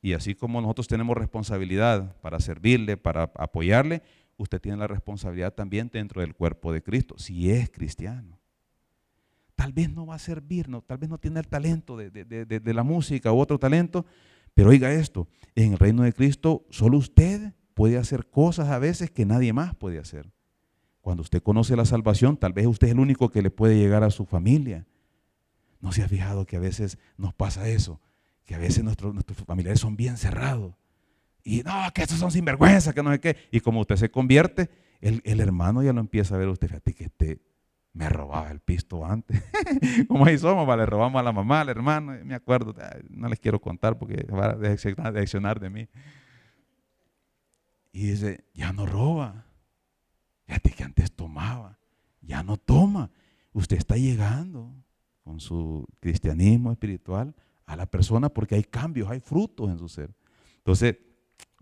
[0.00, 4.00] Y así como nosotros tenemos responsabilidad para servirle, para apoyarle,
[4.36, 8.37] usted tiene la responsabilidad también dentro del cuerpo de Cristo, si es cristiano
[9.58, 12.84] tal vez no va a servir, no, tal vez no tiene el talento de, la
[12.84, 14.06] música u otro talento,
[14.54, 19.10] pero oiga esto, en el reino de Cristo solo usted puede hacer cosas a veces
[19.10, 20.30] que nadie más puede hacer.
[21.00, 24.04] Cuando usted conoce la salvación, tal vez usted es el único que le puede llegar
[24.04, 24.86] a su familia.
[25.80, 28.00] ¿No se ha fijado que a veces nos pasa eso?
[28.44, 30.76] Que a veces nuestros, nuestros familiares son bien cerrados.
[31.42, 33.36] Y no, que estos son sinvergüenza, que no sé qué.
[33.50, 36.68] Y como usted se convierte, el, el hermano ya lo empieza a ver usted.
[36.68, 37.47] Fíjate que este,
[37.92, 39.42] me robaba el pisto antes.
[40.08, 42.74] Como ahí somos, le robamos a la mamá, al hermano, me acuerdo,
[43.08, 45.88] no les quiero contar porque va a decepcionar de mí.
[47.92, 49.46] Y dice, ya no roba.
[50.46, 51.78] Fíjate que antes tomaba,
[52.20, 53.10] ya no toma.
[53.52, 54.72] Usted está llegando
[55.24, 57.34] con su cristianismo espiritual
[57.66, 60.14] a la persona porque hay cambios, hay frutos en su ser.
[60.58, 60.96] Entonces,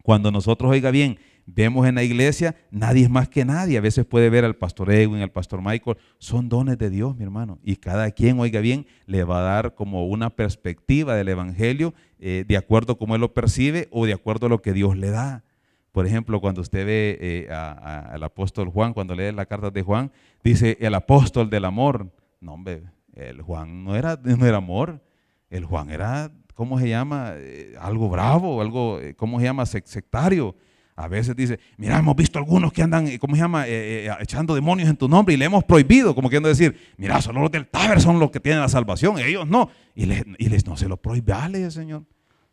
[0.03, 3.79] cuando nosotros, oiga bien, vemos en la iglesia, nadie es más que nadie.
[3.79, 7.23] A veces puede ver al pastor Edwin, al pastor Michael, son dones de Dios, mi
[7.23, 7.59] hermano.
[7.63, 12.45] Y cada quien, oiga bien, le va a dar como una perspectiva del Evangelio eh,
[12.47, 15.11] de acuerdo a cómo él lo percibe o de acuerdo a lo que Dios le
[15.11, 15.45] da.
[15.93, 20.13] Por ejemplo, cuando usted ve eh, al apóstol Juan, cuando lee la carta de Juan,
[20.45, 22.11] dice el apóstol del amor.
[22.41, 22.83] No, hombre,
[23.15, 25.01] el Juan no era, no era amor,
[25.49, 27.33] el Juan era, ¿cómo se llama?
[27.37, 29.65] Eh, algo bravo, algo, ¿cómo se llama?
[29.65, 30.55] Sectario.
[30.99, 34.55] A veces dice, mira, hemos visto algunos que andan, ¿cómo se llama?, eh, eh, echando
[34.55, 37.67] demonios en tu nombre y le hemos prohibido, como queriendo decir, mira, solo los del
[37.67, 39.69] Taber son los que tienen la salvación, ellos no.
[39.95, 42.05] Y les, y les no se lo prohíbe, Señor.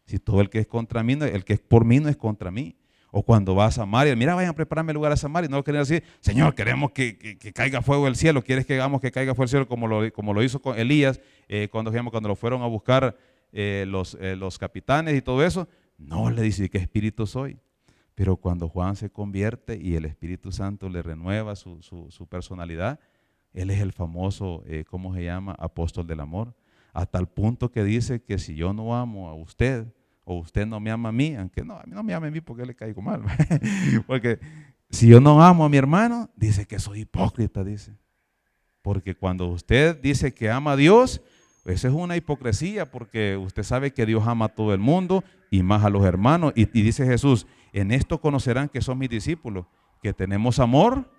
[0.05, 2.51] Si todo el que es contra mí, el que es por mí no es contra
[2.51, 2.75] mí.
[3.11, 5.49] O cuando vas a Samaria, mira, vayan a prepararme el lugar a Samaria.
[5.49, 8.41] No lo quieren decir, Señor, queremos que, caiga fuego del cielo.
[8.43, 11.21] ¿Quieres que hagamos que caiga fuego del cielo como lo, como lo hizo con Elías
[11.47, 13.15] eh, cuando, cuando lo fueron a buscar
[13.53, 15.69] los, los capitanes y todo eso?
[15.97, 17.57] No, le dice, ¿qué espíritu soy?
[18.15, 22.99] Pero cuando Juan se convierte y el Espíritu Santo le renueva su, personalidad,
[23.53, 25.55] él es el famoso, eh, ¿cómo se llama?
[25.57, 26.55] Apóstol del amor.
[26.93, 29.87] A tal punto que dice que si yo no amo a usted,
[30.25, 32.31] o usted no me ama a mí, aunque no, a mí no me ama a
[32.31, 33.23] mí porque le caigo mal.
[34.07, 34.39] porque
[34.89, 37.93] si yo no amo a mi hermano, dice que soy hipócrita, dice.
[38.81, 41.21] Porque cuando usted dice que ama a Dios,
[41.65, 45.63] esa es una hipocresía porque usted sabe que Dios ama a todo el mundo y
[45.63, 46.53] más a los hermanos.
[46.55, 49.65] Y, dice Jesús, en esto conocerán que son mis discípulos,
[50.01, 51.11] que tenemos amor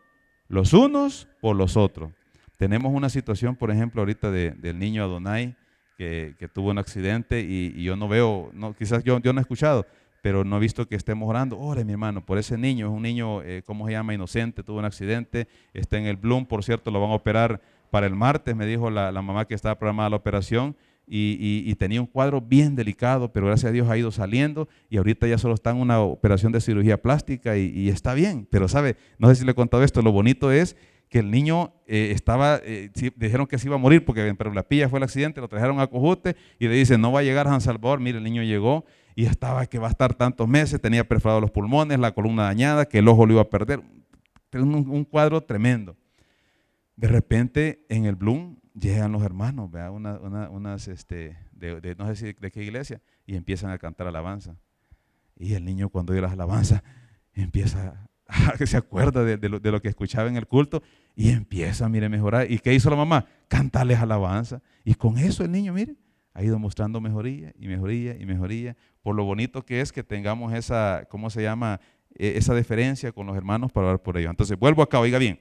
[0.49, 2.13] los unos por los otros.
[2.57, 5.57] Tenemos una situación, por ejemplo, ahorita del niño Adonai
[5.97, 9.87] que, tuvo un accidente y, yo no veo, no, quizás yo, no he escuchado,
[10.23, 11.59] pero no he visto que estemos orando.
[11.59, 14.15] Ore, mi hermano, por ese niño, es un niño, eh, ¿cómo se llama?
[14.15, 18.07] Inocente, tuvo un accidente, está en el Bloom, por cierto, lo van a operar para
[18.07, 20.77] el martes, me dijo la, mamá que estaba programada la operación.
[21.07, 25.27] Y, tenía un cuadro bien delicado, pero gracias a Dios ha ido saliendo y ahorita
[25.27, 28.47] ya solo está en una operación de cirugía plástica y, está bien.
[28.51, 30.77] Pero sabe, no sé si le he contado esto, lo bonito es
[31.09, 34.89] que el niño eh, estaba, eh, dijeron que se iba a morir porque la pilla
[34.89, 37.51] fue el accidente, lo trajeron a Cojute y le dicen, no va a llegar a
[37.51, 41.07] San Salvador, mire, el niño llegó y estaba que va a estar tantos meses, tenía
[41.07, 43.81] perforados los pulmones, la columna dañada, que el ojo lo iba a perder,
[44.55, 45.97] un cuadro tremendo.
[46.97, 49.91] De repente en el Bloom llegan los hermanos, ¿vea?
[49.91, 54.57] unas, este, de, no sé de qué iglesia, y empiezan a cantar alabanza.
[55.37, 56.83] Y el niño cuando oye las alabanzas
[57.33, 58.09] empieza a
[58.67, 60.83] se acuerda de, lo, que escuchaba en el culto
[61.15, 62.51] y empieza, mire, a mejorar.
[62.51, 63.27] ¿Y qué hizo la mamá?
[63.49, 64.63] Cantarles alabanza.
[64.85, 65.97] Y con eso el niño, mire,
[66.33, 68.77] ha ido mostrando mejoría y mejoría y mejoría.
[69.03, 71.81] Por lo bonito que es que tengamos esa, ¿cómo se llama?
[72.17, 74.31] E, esa deferencia con los hermanos para hablar por ellos.
[74.31, 75.41] Entonces, vuelvo acá, oiga bien.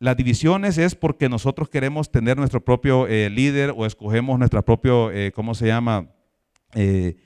[0.00, 4.92] Las divisiones es porque nosotros queremos tener nuestro propio eh, líder o escogemos nuestra propia,
[5.12, 6.10] eh, ¿cómo se llama?
[6.74, 7.16] Eh,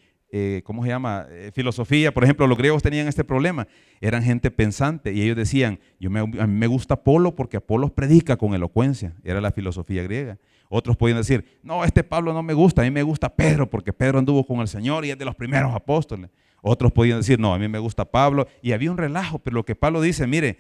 [0.65, 1.27] ¿Cómo se llama?
[1.55, 2.13] filosofía.
[2.13, 3.67] Por ejemplo, los griegos tenían este problema.
[4.03, 7.95] Eran gente pensante y ellos decían, yo me, a mí me gusta Apolo porque Apolo
[7.95, 9.15] predica con elocuencia.
[9.25, 10.39] Era la filosofía griega.
[10.69, 13.95] Otros podían decir, no, este Pablo no me gusta, a mí me gusta Pedro porque
[13.95, 16.31] Pedro anduvo con el Señor y es de los primeros apóstoles.
[16.61, 18.47] Otros podían decir, no, a mí me gusta Pablo.
[18.61, 20.59] Y había un relajo, pero lo que Pablo dice, mire,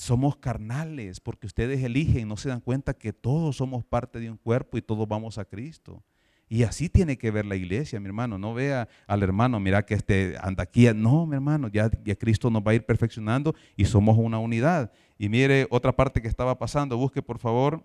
[0.00, 4.38] somos carnales porque ustedes eligen, no se dan cuenta que todos somos parte de un
[4.38, 6.02] cuerpo y todos vamos a Cristo.
[6.48, 8.38] Y así tiene que ver la iglesia, mi hermano.
[8.38, 10.88] No vea al hermano, mira que este anda aquí.
[10.94, 14.90] No, mi hermano, ya, ya Cristo nos va a ir perfeccionando y somos una unidad.
[15.18, 16.96] Y mire otra parte que estaba pasando.
[16.96, 17.84] Busque, por favor,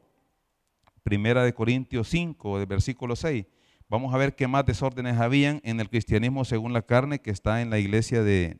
[1.04, 3.45] Primera de Corintios 5, del versículo 6.
[3.89, 7.62] Vamos a ver qué más desórdenes habían en el cristianismo según la carne que está
[7.62, 8.58] en la iglesia de,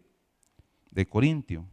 [0.92, 1.66] de Corintio.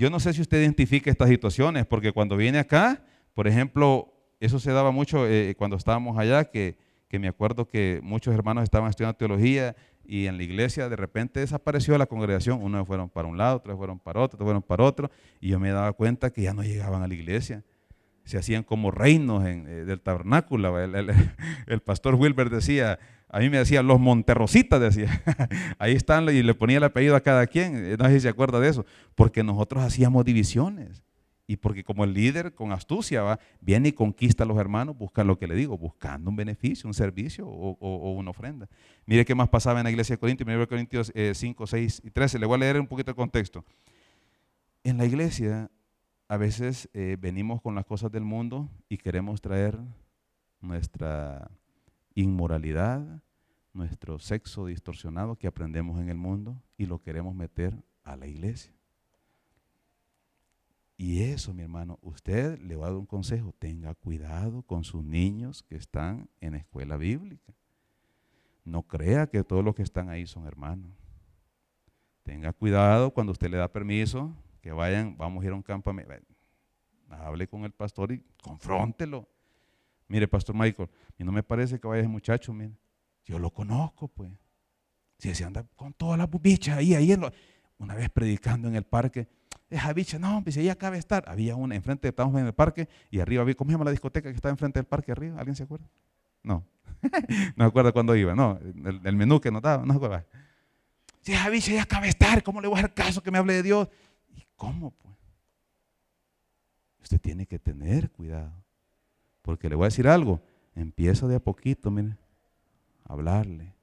[0.00, 4.58] Yo no sé si usted identifica estas situaciones, porque cuando viene acá, por ejemplo, eso
[4.58, 6.78] se daba mucho eh, cuando estábamos allá, que,
[7.10, 11.98] me acuerdo que muchos hermanos estaban estudiando teología y en la iglesia de repente desapareció
[11.98, 15.10] la congregación, unos fueron para un lado, otros fueron para otro, otros fueron para otro,
[15.38, 17.62] y yo me daba cuenta que ya no llegaban a la iglesia.
[18.24, 20.80] Se hacían como reinos eh, del tabernáculo.
[20.80, 20.94] El,
[21.66, 22.98] el pastor Wilber decía,
[23.32, 25.22] a mí me decían los Monterrositas, decía.
[25.78, 27.76] Ahí están y le ponía el apellido a cada quien.
[27.76, 28.84] Eh, no sé si se acuerda de eso.
[29.14, 31.04] Porque nosotros hacíamos divisiones.
[31.46, 35.24] Y porque como el líder con astucia va, viene y conquista a los hermanos, busca
[35.24, 38.68] lo que le digo, buscando un beneficio, un servicio o, una ofrenda.
[39.06, 42.38] Mire qué más pasaba en la iglesia de Corintios, 1 Corintios 5, 6 y 13.
[42.38, 43.64] Le voy a leer un poquito el contexto.
[44.84, 45.70] En la iglesia
[46.28, 49.76] a veces eh, venimos con las cosas del mundo y queremos traer
[50.60, 51.50] nuestra
[52.14, 53.22] inmoralidad,
[53.72, 58.72] nuestro sexo distorsionado que aprendemos en el mundo y lo queremos meter a la iglesia.
[60.96, 65.02] Y eso, mi hermano, usted le va a dar un consejo, tenga cuidado con sus
[65.02, 67.54] niños que están en escuela bíblica.
[68.66, 70.90] No crea que todos los que están ahí son hermanos.
[72.22, 76.34] Tenga cuidado cuando usted le da permiso, que vayan, vamos a ir a un campamento.
[77.08, 79.26] Hable con el pastor y confróntelo.
[80.10, 82.76] Mire, Pastor Michael, y no me parece que vaya ese muchacho, mire.
[83.24, 84.32] Yo lo conozco, pues.
[85.18, 87.16] Si se anda con todas las bichas ahí, ahí.
[87.78, 89.28] Una vez predicando en el parque,
[89.68, 91.22] esa bicha, no, pues ahí acaba de estar.
[91.28, 94.28] Había una enfrente, estábamos en el parque y arriba había, ¿cómo se llama la discoteca
[94.28, 95.38] que está enfrente del parque arriba?
[95.38, 95.86] ¿Alguien se acuerda?
[96.42, 96.66] No.
[97.02, 98.58] no me acuerdo cuándo iba, no.
[99.04, 100.26] El, menú que nos daba, no se acuerda.
[101.22, 103.52] Si esa ya acaba de estar, ¿cómo le voy a hacer caso que me hable
[103.52, 103.88] de Dios?
[104.34, 105.14] ¿Y cómo, pues?
[107.00, 108.52] Usted tiene que tener cuidado.
[109.50, 110.40] Porque le voy a decir algo,
[110.76, 112.16] empieza de a poquito, mire,
[113.02, 113.74] a hablarle.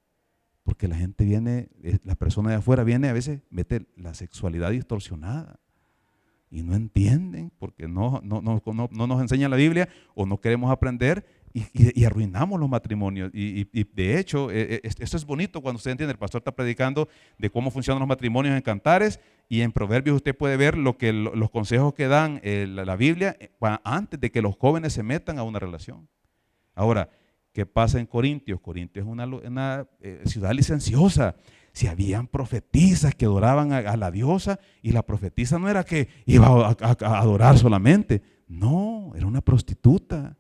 [0.64, 1.68] Porque la gente viene,
[2.06, 5.60] la persona de afuera viene a veces, mete la sexualidad distorsionada.
[6.50, 10.72] Y no entienden porque no, no, no, no nos enseña la Biblia o no queremos
[10.72, 11.26] aprender
[11.74, 13.32] y, arruinamos los matrimonios.
[13.34, 17.08] Y, de hecho, eh, eh, esto es bonito cuando usted entiende, el pastor está predicando
[17.38, 21.14] de cómo funcionan los matrimonios en Cantares y en Proverbios usted puede ver lo que,
[21.14, 23.38] los consejos que dan eh, la, Biblia
[23.84, 26.08] antes de que los jóvenes se metan a una relación.
[26.76, 27.10] Ahora,
[27.54, 28.60] ¿qué pasa en Corintios?
[28.60, 29.88] Corintios es una,
[30.26, 31.36] ciudad licenciosa.
[31.72, 36.48] Si habían profetisas que adoraban a, la diosa y la profetisa no era que iba
[36.48, 40.38] a adorar solamente, no, era una prostituta.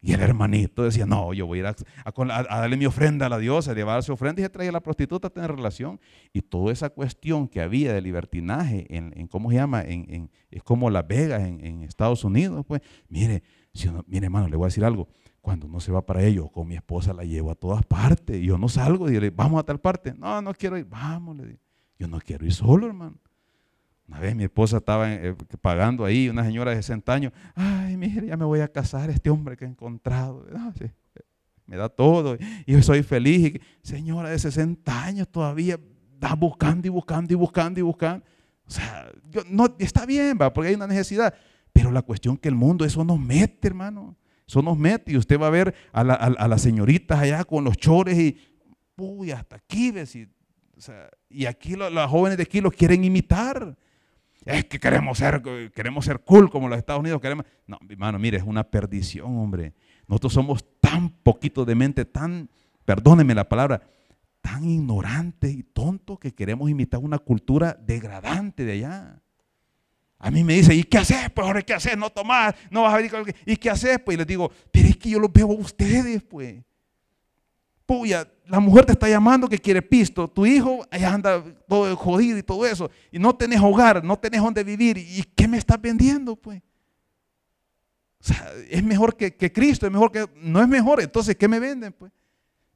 [0.00, 3.38] Y el hermanito decía, no, yo voy a ir a, darle mi ofrenda a la
[3.38, 5.98] diosa, a llevar su ofrenda y se traía a la prostituta a tener relación.
[6.32, 9.82] Y toda esa cuestión que había de libertinaje en, ¿cómo se llama?
[9.82, 13.42] Es como Las Vegas en, Estados Unidos, pues, mire,
[14.06, 15.08] mire hermano, le voy a decir algo,
[15.40, 18.46] cuando uno se va para ello, con mi esposa la llevo a todas partes, y
[18.46, 21.46] yo no salgo, y le vamos a tal parte, no, no quiero ir, vamos, le
[21.46, 21.60] digo,
[21.98, 23.16] yo no quiero ir solo, hermano.
[24.08, 28.26] Una vez mi esposa estaba eh, pagando ahí, una señora de 60 años, ay, mire,
[28.26, 30.46] ya me voy a casar, este hombre que he encontrado,
[31.66, 33.60] me da todo, y yo soy feliz.
[33.82, 35.78] señora de 60 años todavía
[36.14, 38.24] está buscando y buscando y buscando y buscando.
[38.66, 39.12] O sea,
[39.50, 41.34] no, está bien, va, porque hay una necesidad.
[41.72, 44.16] Pero la cuestión que el mundo, eso nos mete, hermano.
[44.46, 45.12] Eso nos mete.
[45.12, 46.02] Y usted va a ver a,
[46.48, 48.38] las señoritas allá con los chores y,
[48.96, 49.92] uy, hasta aquí.
[50.14, 50.28] Y,
[51.28, 53.76] y aquí las jóvenes de aquí los quieren imitar
[54.48, 55.42] es que queremos ser,
[55.74, 57.20] queremos ser cool como los Estados Unidos.
[57.20, 57.44] Queremos.
[57.66, 59.74] No, hermano, mire, es una perdición, hombre.
[60.06, 62.48] Nosotros somos tan poquito de mente, tan,
[62.86, 63.82] perdónenme la palabra,
[64.40, 69.22] tan ignorantes y tontos que queremos imitar una cultura degradante de allá.
[70.18, 71.28] A mí me dice, ¿y qué haces?
[71.30, 71.98] Pues ahora, ¿qué haces?
[71.98, 73.98] No tomar, no vas a venir con ¿Y qué haces?
[74.02, 76.56] Pues y les digo, pero es que yo los veo a ustedes, pues
[77.88, 82.36] puya, la mujer te está llamando que quiere pisto, tu hijo allá anda todo jodido
[82.36, 85.80] y todo eso, y no tenés hogar, no tenés donde vivir, ¿y qué me estás
[85.80, 86.60] vendiendo, pues?
[88.20, 91.58] O sea, es mejor que, Cristo, es mejor que, no es mejor, entonces, ¿qué me
[91.58, 92.12] venden, pues?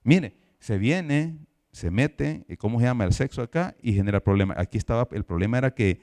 [0.03, 1.37] Mire, se viene,
[1.72, 3.05] se mete, ¿cómo se llama?
[3.05, 4.57] El sexo acá y genera problemas.
[4.59, 6.01] Aquí estaba, el problema era que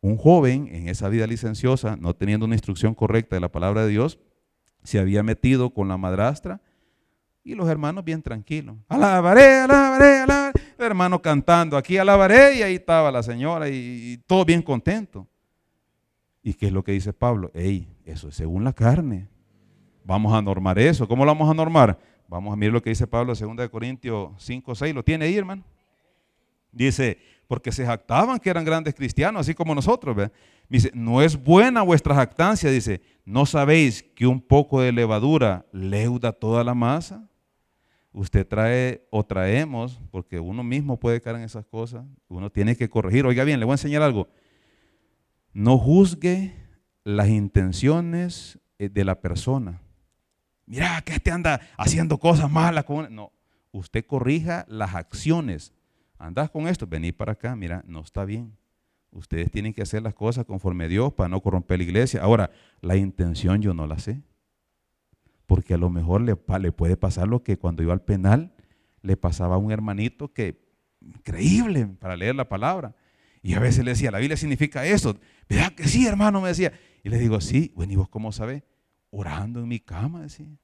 [0.00, 3.90] un joven en esa vida licenciosa, no teniendo una instrucción correcta de la palabra de
[3.90, 4.18] Dios,
[4.82, 6.62] se había metido con la madrastra,
[7.46, 8.76] y los hermanos bien tranquilos.
[8.88, 10.60] Alabaré, alabaré, alabaré.
[10.76, 15.28] El hermano cantando, aquí alabaré y ahí estaba la señora y, todo bien contento.
[16.42, 17.52] ¿Y qué es lo que dice Pablo?
[17.54, 19.28] Ey, eso es según la carne.
[20.04, 21.06] Vamos a normar eso.
[21.06, 21.96] ¿Cómo lo vamos a normar?
[22.26, 24.92] Vamos a mirar lo que dice Pablo en 2 Corintios 5, 6.
[24.92, 25.62] ¿Lo tiene ahí, hermano?
[26.72, 30.16] Dice, porque se jactaban que eran grandes cristianos, así como nosotros.
[30.68, 32.72] Dice, no es buena vuestra jactancia.
[32.72, 37.28] Dice, ¿no sabéis que un poco de levadura leuda toda la masa?
[38.16, 42.88] Usted trae o traemos, porque uno mismo puede caer en esas cosas, uno tiene que
[42.88, 43.26] corregir.
[43.26, 44.26] Oiga bien, le voy a enseñar algo.
[45.52, 46.54] No juzgue
[47.04, 49.82] las intenciones eh, de la persona.
[50.64, 52.86] Mira, que este anda haciendo cosas malas.
[53.10, 53.32] No,
[53.70, 55.74] usted corrija las acciones.
[56.18, 58.56] Andás con esto, vení para acá, mira, no está bien.
[59.10, 62.22] Ustedes tienen que hacer las cosas conforme a Dios para no corromper la iglesia.
[62.22, 62.50] Ahora,
[62.80, 64.22] la intención yo no la sé
[65.56, 68.52] porque a lo mejor le, puede pasar lo que cuando iba al penal
[69.00, 70.62] le pasaba a un hermanito que,
[71.00, 72.94] increíble para leer la palabra.
[73.40, 75.18] Y a veces le decía, la Biblia significa eso.
[75.48, 76.42] ¿Verdad que sí, hermano?
[76.42, 76.74] Me decía.
[77.02, 78.64] Y le digo, sí, bueno, ¿y vos cómo sabés?
[79.08, 80.58] Orando en mi cama, decía.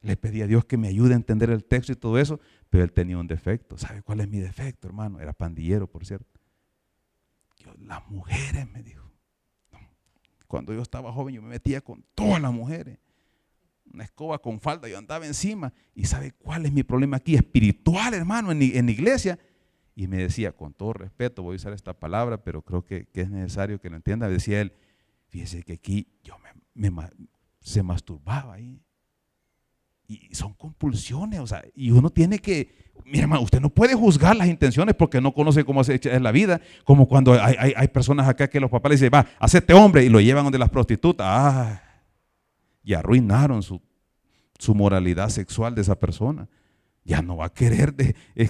[0.00, 2.38] Le pedí a Dios que me ayude a entender el texto y todo eso,
[2.70, 3.76] pero él tenía un defecto.
[3.76, 5.18] ¿Sabe cuál es mi defecto, hermano?
[5.18, 6.38] Era pandillero, por cierto.
[7.80, 9.10] las mujeres, me dijo.
[10.46, 13.00] Cuando yo estaba joven, yo me metía con todas las mujeres
[13.92, 15.72] una escoba con falda, yo andaba encima.
[15.94, 17.34] ¿Y sabe cuál es mi problema aquí?
[17.34, 19.38] Espiritual, hermano, en, en la iglesia.
[19.98, 23.30] Y me decía, con todo respeto, voy a usar esta palabra, pero creo que, es
[23.30, 24.28] necesario que lo entienda.
[24.28, 24.74] Decía él,
[25.28, 26.36] fíjese que aquí yo
[26.74, 26.92] me,
[27.62, 28.78] se masturbaba ahí.
[30.06, 34.36] Y son compulsiones, o sea, y uno tiene que, mira hermano, usted no puede juzgar
[34.36, 38.48] las intenciones porque no conoce cómo es la vida, como cuando hay, hay, personas acá
[38.48, 41.26] que los papás le dicen, va, hacete hombre, y lo llevan donde las prostitutas.
[41.28, 41.82] Ah,
[42.86, 43.82] y arruinaron su,
[44.68, 46.48] moralidad sexual de esa persona.
[47.04, 47.92] Ya no va a querer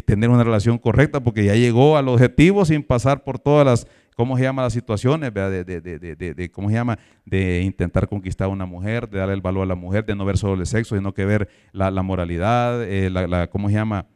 [0.04, 4.36] tener una relación correcta porque ya llegó al objetivo sin pasar por todas las, ¿cómo
[4.36, 4.62] se llama?
[4.62, 6.98] Las situaciones, de, de, ¿cómo se llama?
[7.24, 10.26] De intentar conquistar a una mujer, de darle el valor a la mujer, de no
[10.26, 14.06] ver solo el sexo, sino que ver la, moralidad, eh, la, ¿cómo se llama?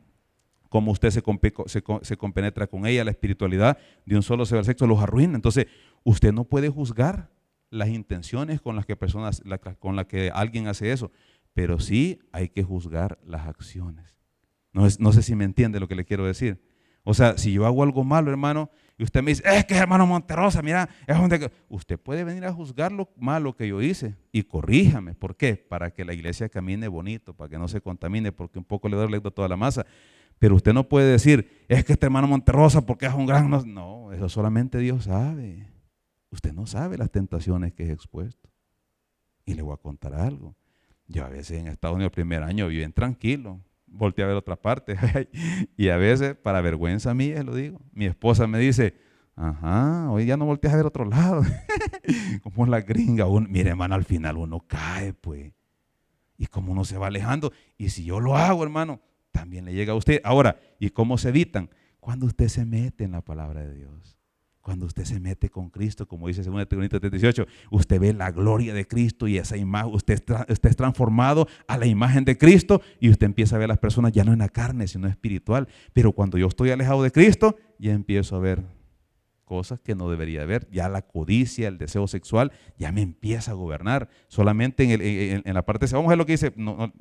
[0.68, 1.22] Cómo usted se,
[2.03, 5.34] se, compenetra con ella, la espiritualidad de un solo sexo, los arruina.
[5.34, 5.66] Entonces,
[6.05, 7.30] usted no puede juzgar
[7.70, 9.42] las intenciones con las que personas,
[9.78, 11.10] con las que alguien hace eso,
[11.54, 14.16] pero sí hay que juzgar las acciones.
[14.72, 16.60] No, no sé si me entiende lo que le quiero decir.
[17.02, 20.06] O sea, si yo hago algo malo, hermano, y usted me dice, es que hermano
[20.06, 21.50] Monterrosa, mira, es donde...
[21.70, 25.14] Usted puede venir a juzgar lo malo que yo hice y corríjame.
[25.14, 25.56] ¿Por qué?
[25.56, 28.96] Para que la iglesia camine bonito, para que no se contamine, porque un poco le
[28.96, 29.86] doy a toda la masa.
[30.38, 33.48] Pero usted no puede decir, es que este hermano Monterrosa, porque es un gran...
[33.72, 35.69] No, eso solamente Dios sabe.
[36.31, 38.49] Usted no sabe las tentaciones que es expuesto.
[39.45, 40.55] Y le voy a contar algo.
[41.07, 44.97] Yo a veces en Estados Unidos primer año bien tranquilo, volteé a ver otra parte.
[45.76, 48.95] y a veces, para vergüenza mía, lo digo, mi esposa me dice,
[49.35, 51.43] ajá, hoy ya no volteas a ver otro lado.
[52.43, 55.53] como la gringa, mire hermano, al final uno cae, pues.
[56.39, 57.53] Y como uno se va alejando.
[57.76, 59.01] Y si yo lo hago, hermano,
[59.33, 60.20] también le llega a usted.
[60.24, 61.70] Ahora, ¿y cómo se evitan?
[61.99, 64.19] Cuando usted se mete en la palabra de Dios.
[64.61, 68.74] Cuando usted se mete con Cristo, como dice 2 Corintios 18, usted ve la gloria
[68.74, 73.08] de Cristo y esa imagen, usted, usted es transformado a la imagen de Cristo y
[73.08, 75.66] usted empieza a ver a las personas ya no en la carne, sino espiritual.
[75.94, 78.80] Pero cuando yo estoy alejado de Cristo, ya empiezo a ver
[79.51, 80.68] cosas que no debería haber.
[80.70, 84.09] Ya la codicia, el deseo sexual, ya me empieza a gobernar.
[84.28, 86.53] Solamente en, la parte, vamos a ver lo que dice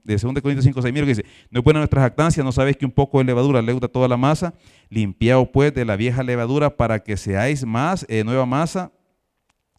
[0.03, 2.51] de 2 Corintios 5, 6, mira lo que dice, no es buena nuestra jactancia, no
[2.51, 4.55] sabéis que un poco de levadura leuda toda la masa,
[4.89, 8.91] limpiado pues de la vieja levadura para que seáis más eh, nueva masa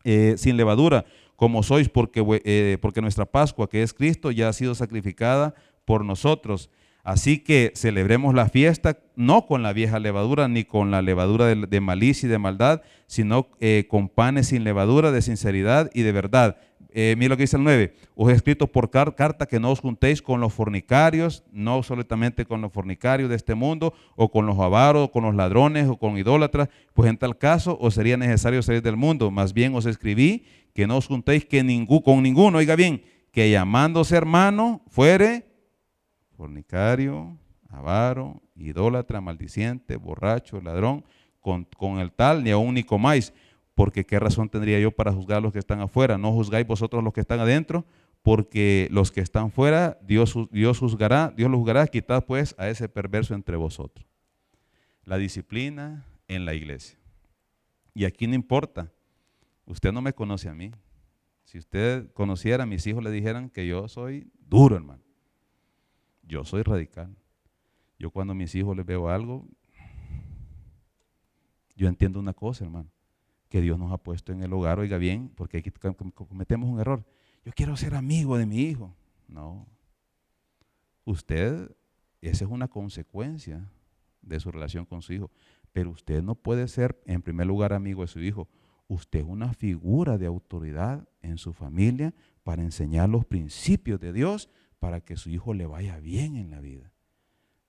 [0.05, 1.05] eh, sin levadura,
[1.35, 6.05] como sois, porque, eh, porque nuestra Pascua, que es Cristo, ya ha sido sacrificada por
[6.05, 6.71] nosotros.
[7.03, 11.81] Así que celebremos la fiesta no con la vieja levadura ni con la levadura de,
[11.81, 16.57] malicia y de maldad, sino eh, con panes sin levadura, de sinceridad y de verdad.
[16.93, 17.95] Eh, mira lo que dice el 9.
[18.15, 22.61] Os he escrito por carta que no os juntéis con los fornicarios, no solamente con
[22.61, 26.19] los fornicarios de este mundo, o con los avaros, o con los ladrones, o con
[26.19, 29.31] idólatras, pues en tal caso os sería necesario salir del mundo.
[29.31, 30.45] Más bien os escribí
[30.75, 31.61] que no os juntéis que
[32.05, 35.50] con ninguno, oiga bien, que llamándose hermano fuere
[36.41, 37.37] fornicario,
[37.69, 41.05] avaro, idólatra, maldiciente, borracho, ladrón,
[41.39, 41.67] con,
[41.99, 43.35] el tal ni aún ni comáis,
[43.75, 46.17] porque qué razón tendría yo para juzgar a los que están afuera.
[46.17, 47.85] No juzgáis vosotros los que están adentro,
[48.23, 52.89] porque los que están fuera, Dios, Dios juzgará, Dios los juzgará, quitad pues a ese
[52.89, 54.07] perverso entre vosotros.
[55.05, 56.99] La disciplina en la iglesia.
[57.93, 58.91] Y aquí no importa,
[59.67, 60.71] usted no me conoce a mí.
[61.45, 65.10] Si usted conociera a mis hijos, le dijeran que yo soy duro, hermano.
[66.31, 67.17] Yo soy radical.
[67.99, 69.49] Yo cuando a mis hijos les veo algo,
[71.75, 72.89] yo entiendo una cosa, hermano,
[73.49, 75.73] que Dios nos ha puesto en el hogar, oiga bien, porque aquí
[76.15, 77.05] cometemos un error.
[77.45, 78.95] Yo quiero ser amigo de mi hijo.
[79.27, 79.67] No.
[81.05, 81.75] Usted,
[82.21, 83.69] esa es una consecuencia
[84.23, 85.33] de su relación con su hijo.
[85.73, 88.47] Pero usted no puede ser, en primer lugar, amigo de su hijo.
[88.87, 92.15] Usted es una figura de autoridad en su familia
[92.45, 94.49] para enseñar los principios de Dios
[94.81, 96.91] para que su hijo le vaya bien en la vida.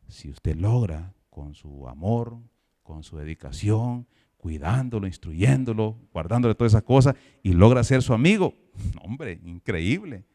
[0.07, 2.39] Si usted logra con su amor,
[2.81, 4.07] con su dedicación,
[4.37, 8.55] cuidándolo, instruyéndolo, guardándole todas esas cosas y logra ser su amigo,
[9.03, 10.25] hombre, increíble.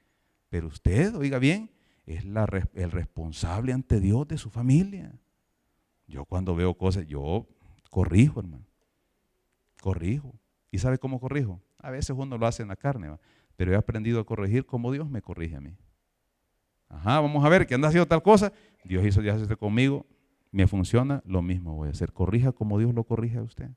[0.49, 1.71] Pero usted, oiga bien,
[2.05, 5.13] es la, el responsable ante Dios de su familia.
[6.07, 7.49] Yo cuando veo cosas, yo
[7.91, 8.65] corrijo, hermano.
[9.81, 10.35] Corrijo.
[10.71, 11.61] ¿Y sabe cómo corrijo?
[11.79, 13.17] A veces uno lo hace en la carne,
[13.57, 15.77] pero he aprendido a corregir como Dios me corrige a mí.
[16.89, 18.53] Ajá, vamos a ver, que anda haciendo tal cosa.
[18.85, 20.07] Dios hizo ya esto conmigo,
[20.53, 22.13] me funciona, lo mismo voy a hacer.
[22.13, 23.71] Corrija como Dios lo corrige a usted.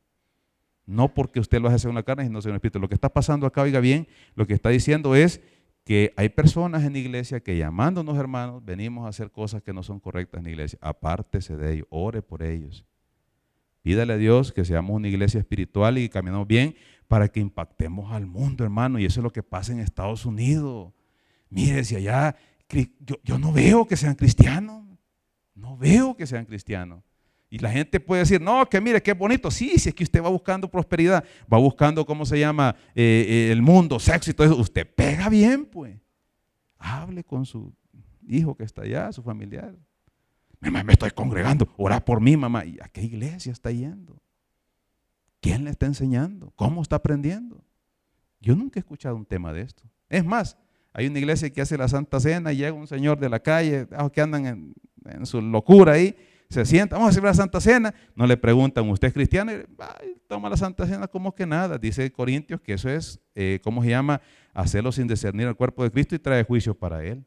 [0.85, 2.79] No porque usted lo hace según la carne, sino según el Espíritu.
[2.79, 5.41] Lo que está pasando acá, oiga bien, lo que está diciendo es
[5.83, 9.83] que hay personas en la iglesia que llamándonos hermanos, venimos a hacer cosas que no
[9.83, 10.79] son correctas en la iglesia.
[10.81, 12.85] Apártese de ellos, ore por ellos.
[13.81, 16.75] Pídale a Dios que seamos una iglesia espiritual y caminemos bien
[17.07, 18.99] para que impactemos al mundo, hermano.
[18.99, 20.93] Y eso es lo que pasa en Estados Unidos.
[21.49, 22.35] Mire, si allá
[23.23, 24.85] yo, no veo que sean cristianos.
[25.55, 27.03] No veo que sean cristianos.
[27.49, 29.49] Y la gente puede decir, no, que mire, qué bonito.
[29.49, 32.75] Sí, si es que usted va buscando prosperidad, va buscando, ¿cómo se llama?
[32.93, 34.55] Eh, eh, el mundo, sexo y todo eso.
[34.55, 35.99] Usted pega bien, pues.
[36.77, 37.73] Hable con su
[38.27, 39.75] hijo que está allá, su familiar.
[40.61, 41.67] Mamá, me estoy congregando.
[41.77, 42.65] Ora por mí, mamá.
[42.65, 44.21] ¿Y a qué iglesia está yendo?
[45.41, 46.51] ¿Quién le está enseñando?
[46.55, 47.63] ¿Cómo está aprendiendo?
[48.41, 49.83] Yo nunca he escuchado un tema de esto.
[50.09, 50.57] Es más,
[50.99, 53.87] hay una iglesia que hace la Santa Cena y llega un señor de la calle,
[53.95, 54.73] ah, que andan
[55.05, 56.13] en, su locura ahí,
[56.49, 57.95] se sienta, vamos a hacer la Santa Cena.
[58.15, 59.53] No le preguntan, ¿usted es cristiano?
[60.27, 61.77] Toma la Santa Cena como que nada.
[61.77, 64.19] Dice Corintios que eso es, eh, ¿cómo se llama?
[64.53, 67.25] Hacerlo sin discernir el cuerpo de Cristo y trae juicio para él.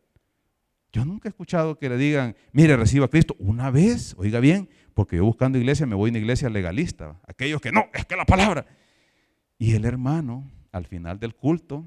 [0.93, 4.69] Yo nunca he escuchado que le digan, mire, reciba a Cristo una vez, oiga bien,
[4.93, 7.19] porque yo buscando iglesia me voy a una iglesia legalista.
[7.27, 8.67] Aquellos que no, es que la palabra.
[9.57, 11.87] Y el hermano, al final del culto,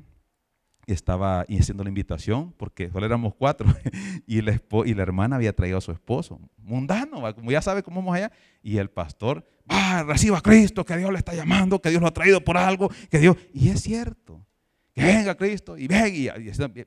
[0.93, 3.67] estaba haciendo la invitación, porque solo éramos cuatro,
[4.27, 8.01] y la, y la hermana había traído a su esposo, mundano, como ya sabe cómo
[8.01, 8.31] vamos allá,
[8.61, 12.07] y el pastor, va, reciba a Cristo, que Dios le está llamando, que Dios lo
[12.07, 14.45] ha traído por algo, que Dios, y es cierto,
[14.93, 16.29] que venga Cristo, y venga, y,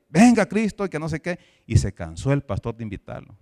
[0.08, 3.36] venga Cristo, y que no sé qué, y se cansó el pastor de invitarlo.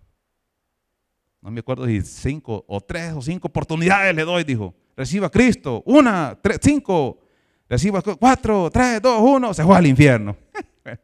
[1.41, 5.31] No me acuerdo si cinco o tres o cinco oportunidades le doy, dijo, reciba a
[5.31, 7.21] Cristo, una, tres, cinco,
[7.69, 10.37] Reciba cuatro, tres, dos, uno, se fue al infierno.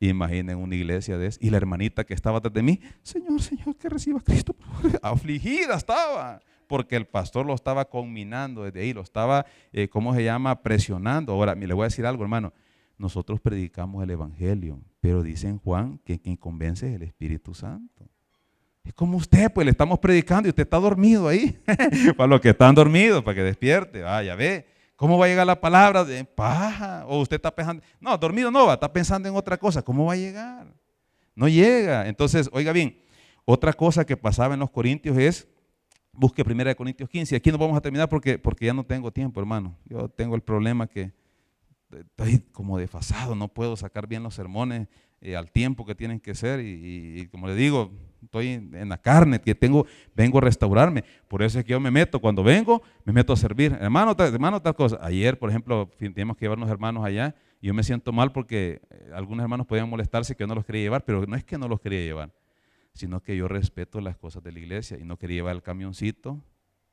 [0.00, 1.38] Imaginen una iglesia de eso.
[1.42, 4.54] Y la hermanita que estaba detrás de mí, Señor, Señor, que reciba Cristo.
[5.02, 6.40] Afligida estaba.
[6.68, 10.62] Porque el pastor lo estaba conminando desde ahí, lo estaba, eh, ¿cómo se llama?
[10.62, 11.32] Presionando.
[11.32, 12.52] Ahora, le voy a decir algo, hermano.
[12.98, 18.04] Nosotros predicamos el Evangelio, pero dicen Juan que quien convence es el Espíritu Santo.
[18.88, 21.58] Es como usted, pues le estamos predicando y usted está dormido ahí.
[22.16, 24.00] para los que están dormidos, para que despierte.
[24.00, 24.66] Vaya, ve.
[24.96, 27.04] ¿Cómo va a llegar la palabra de paja?
[27.06, 29.82] O usted está pensando, no, dormido no va, está pensando en otra cosa.
[29.82, 30.72] ¿Cómo va a llegar?
[31.34, 32.08] No llega.
[32.08, 32.98] Entonces, oiga bien,
[33.44, 35.46] otra cosa que pasaba en los Corintios es,
[36.10, 37.36] busque 1 Corintios 15.
[37.36, 39.76] Aquí no vamos a terminar porque, porque ya no tengo tiempo, hermano.
[39.84, 41.12] Yo tengo el problema que
[41.96, 44.88] estoy como desfasado, no puedo sacar bien los sermones
[45.20, 47.90] eh, al tiempo que tienen que ser y, como le digo,
[48.22, 51.04] estoy en, la carne, que tengo, vengo a restaurarme.
[51.26, 53.76] Por eso es que yo me meto, cuando vengo, me meto a servir.
[53.80, 54.98] Hermano, tal, hermano, tal cosa.
[55.02, 59.10] Ayer, por ejemplo, teníamos que llevarnos hermanos allá y yo me siento mal porque eh,
[59.12, 61.66] algunos hermanos podían molestarse que yo no los quería llevar, pero no es que no
[61.66, 62.32] los quería llevar,
[62.92, 66.40] sino que yo respeto las cosas de la iglesia y no quería llevar el camioncito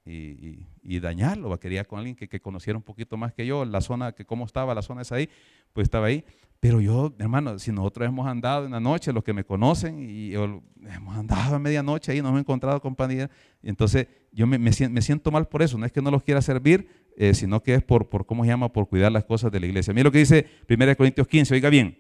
[0.06, 1.58] y, dañarlo.
[1.60, 4.74] Quería con alguien que, conociera un poquito más que yo, la zona, que cómo estaba,
[4.76, 5.30] la zona es ahí,
[5.74, 6.24] pues estaba ahí.
[6.60, 10.34] Pero yo, hermano, si nosotros hemos andado en la noche, los que me conocen, y
[10.34, 13.30] hemos andado a medianoche ahí, nos hemos encontrado compañía,
[13.62, 16.88] entonces yo me, siento mal por eso, no es que no los quiera servir,
[17.18, 19.66] eh, sino que es por, por, ¿cómo se llama?, por cuidar las cosas de la
[19.68, 19.94] iglesia.
[19.94, 21.98] Mira lo que dice 1 Corintios 15, oiga bien,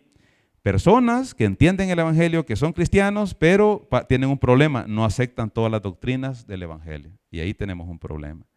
[0.66, 5.72] personas que entienden el Evangelio, que son cristianos, pero tienen un problema, no aceptan todas
[5.72, 7.11] las doctrinas del Evangelio.
[7.30, 8.47] Y ahí tenemos un problema.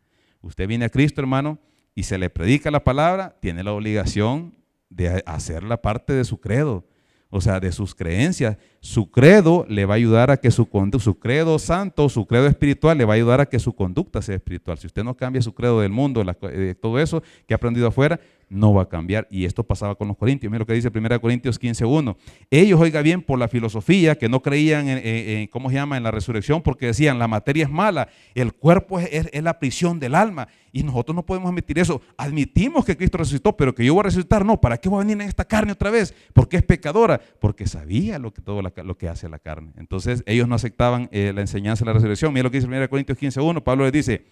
[0.40, 1.58] Usted viene a Cristo, hermano,
[1.94, 4.56] y se le predica la palabra, tiene la obligación
[4.88, 6.86] de hacer la parte de su credo
[7.30, 8.56] o sea, de sus creencias.
[8.80, 12.46] Su credo le va a ayudar a que su conducta, su credo santo, su credo
[12.46, 14.78] espiritual le va a ayudar a que su conducta sea espiritual.
[14.78, 18.20] Si usted no cambia su credo del mundo, de todo eso que ha aprendido afuera,
[18.50, 19.26] no va a cambiar.
[19.30, 20.50] Y esto pasaba con los corintios.
[20.50, 22.16] Mira lo que dice 1 Corintios 15.1.
[22.50, 26.10] Ellos, oiga bien, por la filosofía, que no creían en, ¿cómo se llama?, en la
[26.10, 30.48] resurrección, porque decían, la materia es mala, el cuerpo es, es la prisión del alma.
[30.72, 32.00] Y nosotros no podemos admitir eso.
[32.16, 34.60] Admitimos que Cristo resucitó, pero que yo voy a resucitar, no.
[34.60, 36.14] ¿Para qué voy a venir en esta carne otra vez?
[36.32, 37.20] Porque es pecadora.
[37.40, 39.72] Porque sabía lo que, todo lo que hace la carne.
[39.76, 42.32] Entonces ellos no aceptaban eh, la enseñanza de la resurrección.
[42.32, 43.62] Mira lo que dice 1 Corintios 15.1.
[43.62, 44.26] Pablo les dice,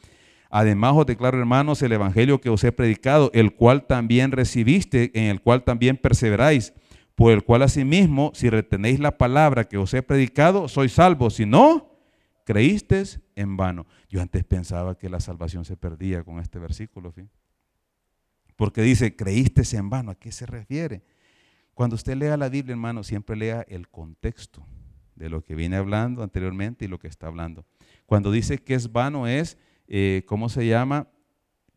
[0.51, 5.25] Además os declaro, hermanos, el evangelio que os he predicado, el cual también recibiste, en
[5.25, 6.73] el cual también perseveráis,
[7.15, 11.35] por el cual asimismo, si retenéis la palabra que os he predicado, sois salvos.
[11.35, 11.91] Si no,
[12.45, 13.87] creísteis en vano.
[14.09, 17.13] Yo antes pensaba que la salvación se perdía con este versículo,
[18.55, 20.13] porque dice, creíste en vano.
[20.13, 21.03] ¿A qué se refiere?
[21.77, 24.67] Cuando usted lea la Biblia, hermano, siempre lea el contexto
[25.15, 27.67] de lo que viene hablando anteriormente y lo que está hablando.
[28.07, 31.11] Cuando dice que es vano es eh, ¿cómo se llama?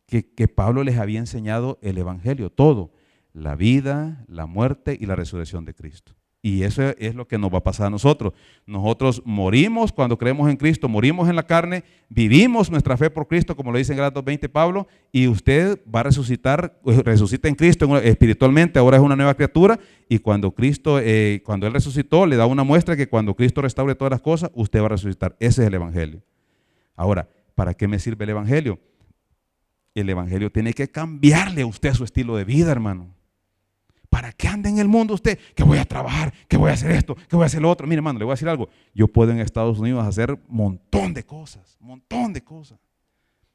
[0.06, 2.94] Que, que Pablo les había enseñado el Evangelio, todo,
[3.34, 6.14] la vida, la muerte y la resurrección de Cristo.
[6.42, 8.32] Y eso es lo que nos va a pasar a nosotros.
[8.66, 13.54] Nosotros morimos cuando creemos en Cristo, morimos en la carne, vivimos nuestra fe por Cristo,
[13.54, 17.98] como lo dice en Gálatas 20 Pablo, y usted va a resucitar, resucita en Cristo
[17.98, 19.78] espiritualmente, ahora es una nueva criatura,
[20.08, 23.94] y cuando Cristo, eh, cuando Él resucitó, le da una muestra que cuando Cristo restaure
[23.94, 25.36] todas las cosas, usted va a resucitar.
[25.40, 26.22] Ese es el Evangelio.
[26.96, 27.28] Ahora,
[27.60, 28.80] ¿Para qué me sirve el Evangelio?
[29.94, 33.14] El Evangelio tiene que cambiarle a usted su estilo de vida, hermano.
[34.10, 35.38] ¿Para qué anda en el mundo usted?
[35.54, 37.86] Que voy a trabajar, que voy a hacer esto, que voy a hacer lo otro.
[37.86, 38.68] Mire, hermano, le voy a decir algo.
[38.92, 42.80] Yo puedo en Estados Unidos hacer montón de cosas, montón de cosas.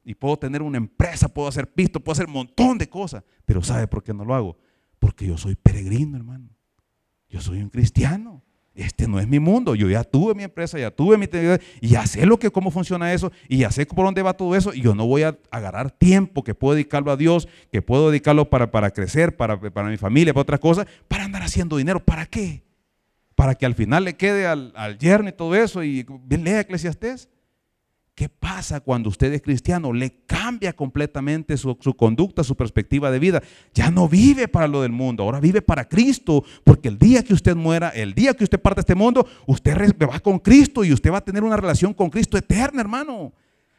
[0.05, 3.23] Y puedo tener una empresa, puedo hacer pisto, puedo hacer montón de cosas.
[3.43, 4.57] Pero ¿sabe por qué no lo hago?
[4.97, 6.49] Porque yo soy peregrino, hermano.
[7.27, 8.41] Yo soy un cristiano.
[8.75, 9.73] Este no es mi mundo.
[9.73, 11.27] Yo ya tuve mi empresa, ya tuve mi
[11.79, 14.55] y ya sé lo que cómo funciona eso y ya sé por dónde va todo
[14.55, 18.09] eso y yo no voy a agarrar tiempo que puedo dedicarlo a Dios, que puedo
[18.09, 22.03] dedicarlo para, para crecer, para, para mi familia, para otras cosas, para andar haciendo dinero.
[22.03, 22.63] ¿Para qué?
[23.35, 27.29] Para que al final le quede al, al yerno y todo eso y lea Eclesiastés.
[28.15, 29.91] ¿Qué pasa cuando usted es cristiano?
[29.91, 33.43] Le cambia completamente su, conducta, su perspectiva de vida.
[33.73, 37.33] Ya no vive para lo del mundo, ahora vive para Cristo, porque el día que
[37.33, 39.75] usted muera, el día que usted parte de este mundo, usted
[40.09, 43.33] va con Cristo y usted va a tener una relación con Cristo eterna, hermano.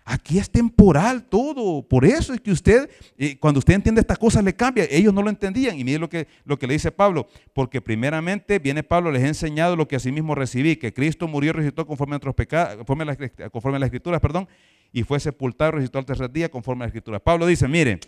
[0.09, 1.83] Aquí es temporal todo.
[1.83, 2.89] Por eso es que usted,
[3.19, 4.87] eh, cuando usted entiende estas cosas, le cambia.
[4.89, 5.77] Ellos no lo entendían.
[5.77, 7.27] Y mire lo que, lo que le dice Pablo.
[7.53, 11.53] Porque primeramente viene Pablo, les ha enseñado lo que mismo recibí, que Cristo murió y
[11.55, 13.19] resucitó conforme a, pecados, conforme, a las,
[13.51, 14.49] conforme a las escrituras, perdón,
[14.93, 17.21] y fue sepultado y resucitó al tercer día conforme a las escrituras.
[17.21, 17.99] Pablo dice, mire,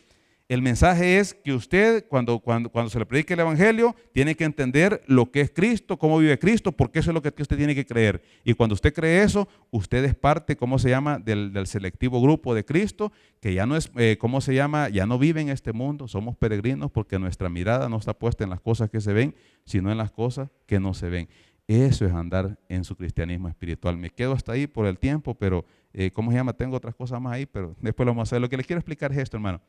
[0.49, 4.44] el mensaje es que usted, cuando, cuando, cuando se le predique el Evangelio, tiene que
[4.44, 7.74] entender lo que es Cristo, cómo vive Cristo, porque eso es lo que usted tiene
[7.74, 8.22] que creer.
[8.44, 12.64] Y cuando usted cree eso, usted es parte, ¿cómo se llama?, del, selectivo grupo de
[12.64, 16.09] Cristo, que ya no es, eh, ¿cómo se llama?, ya no vive en este mundo,
[16.09, 19.34] somos peregrinos porque nuestra mirada no está puesta en las cosas que se ven,
[19.66, 21.28] sino en las cosas que no se ven.
[21.66, 23.99] Eso es andar en su cristianismo espiritual.
[23.99, 27.20] Me quedo hasta ahí por el tiempo, pero, eh, ¿cómo se llama?, tengo otras cosas
[27.20, 28.40] más ahí, pero después lo vamos a hacer.
[28.40, 29.61] Lo que les quiero explicar es esto, hermano.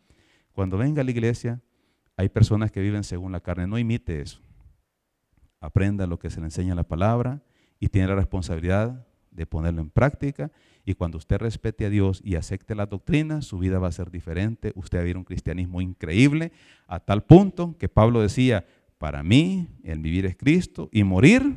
[0.54, 1.62] Cuando venga a la iglesia,
[2.18, 3.68] hay personas que viven según la carne.
[3.68, 4.42] No imite eso.
[5.62, 7.42] Aprenda lo que se le enseña en la palabra
[7.80, 10.52] y tiene la responsabilidad de ponerlo en práctica.
[10.86, 14.12] Y cuando usted respete a Dios y acepte la doctrina, su vida va a ser
[14.12, 14.72] diferente.
[14.76, 16.52] Usted va a vivir un cristianismo increíble
[16.88, 18.66] a tal punto que Pablo decía,
[18.98, 21.56] para mí el vivir es Cristo y morir,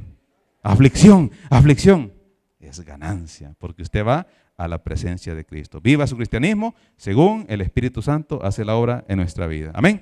[0.62, 2.12] aflicción, aflicción,
[2.60, 4.26] es ganancia, porque usted va
[4.56, 5.80] a la presencia de Cristo.
[5.80, 9.72] Viva su cristianismo según el Espíritu Santo hace la obra en nuestra vida.
[9.74, 10.00] Amén.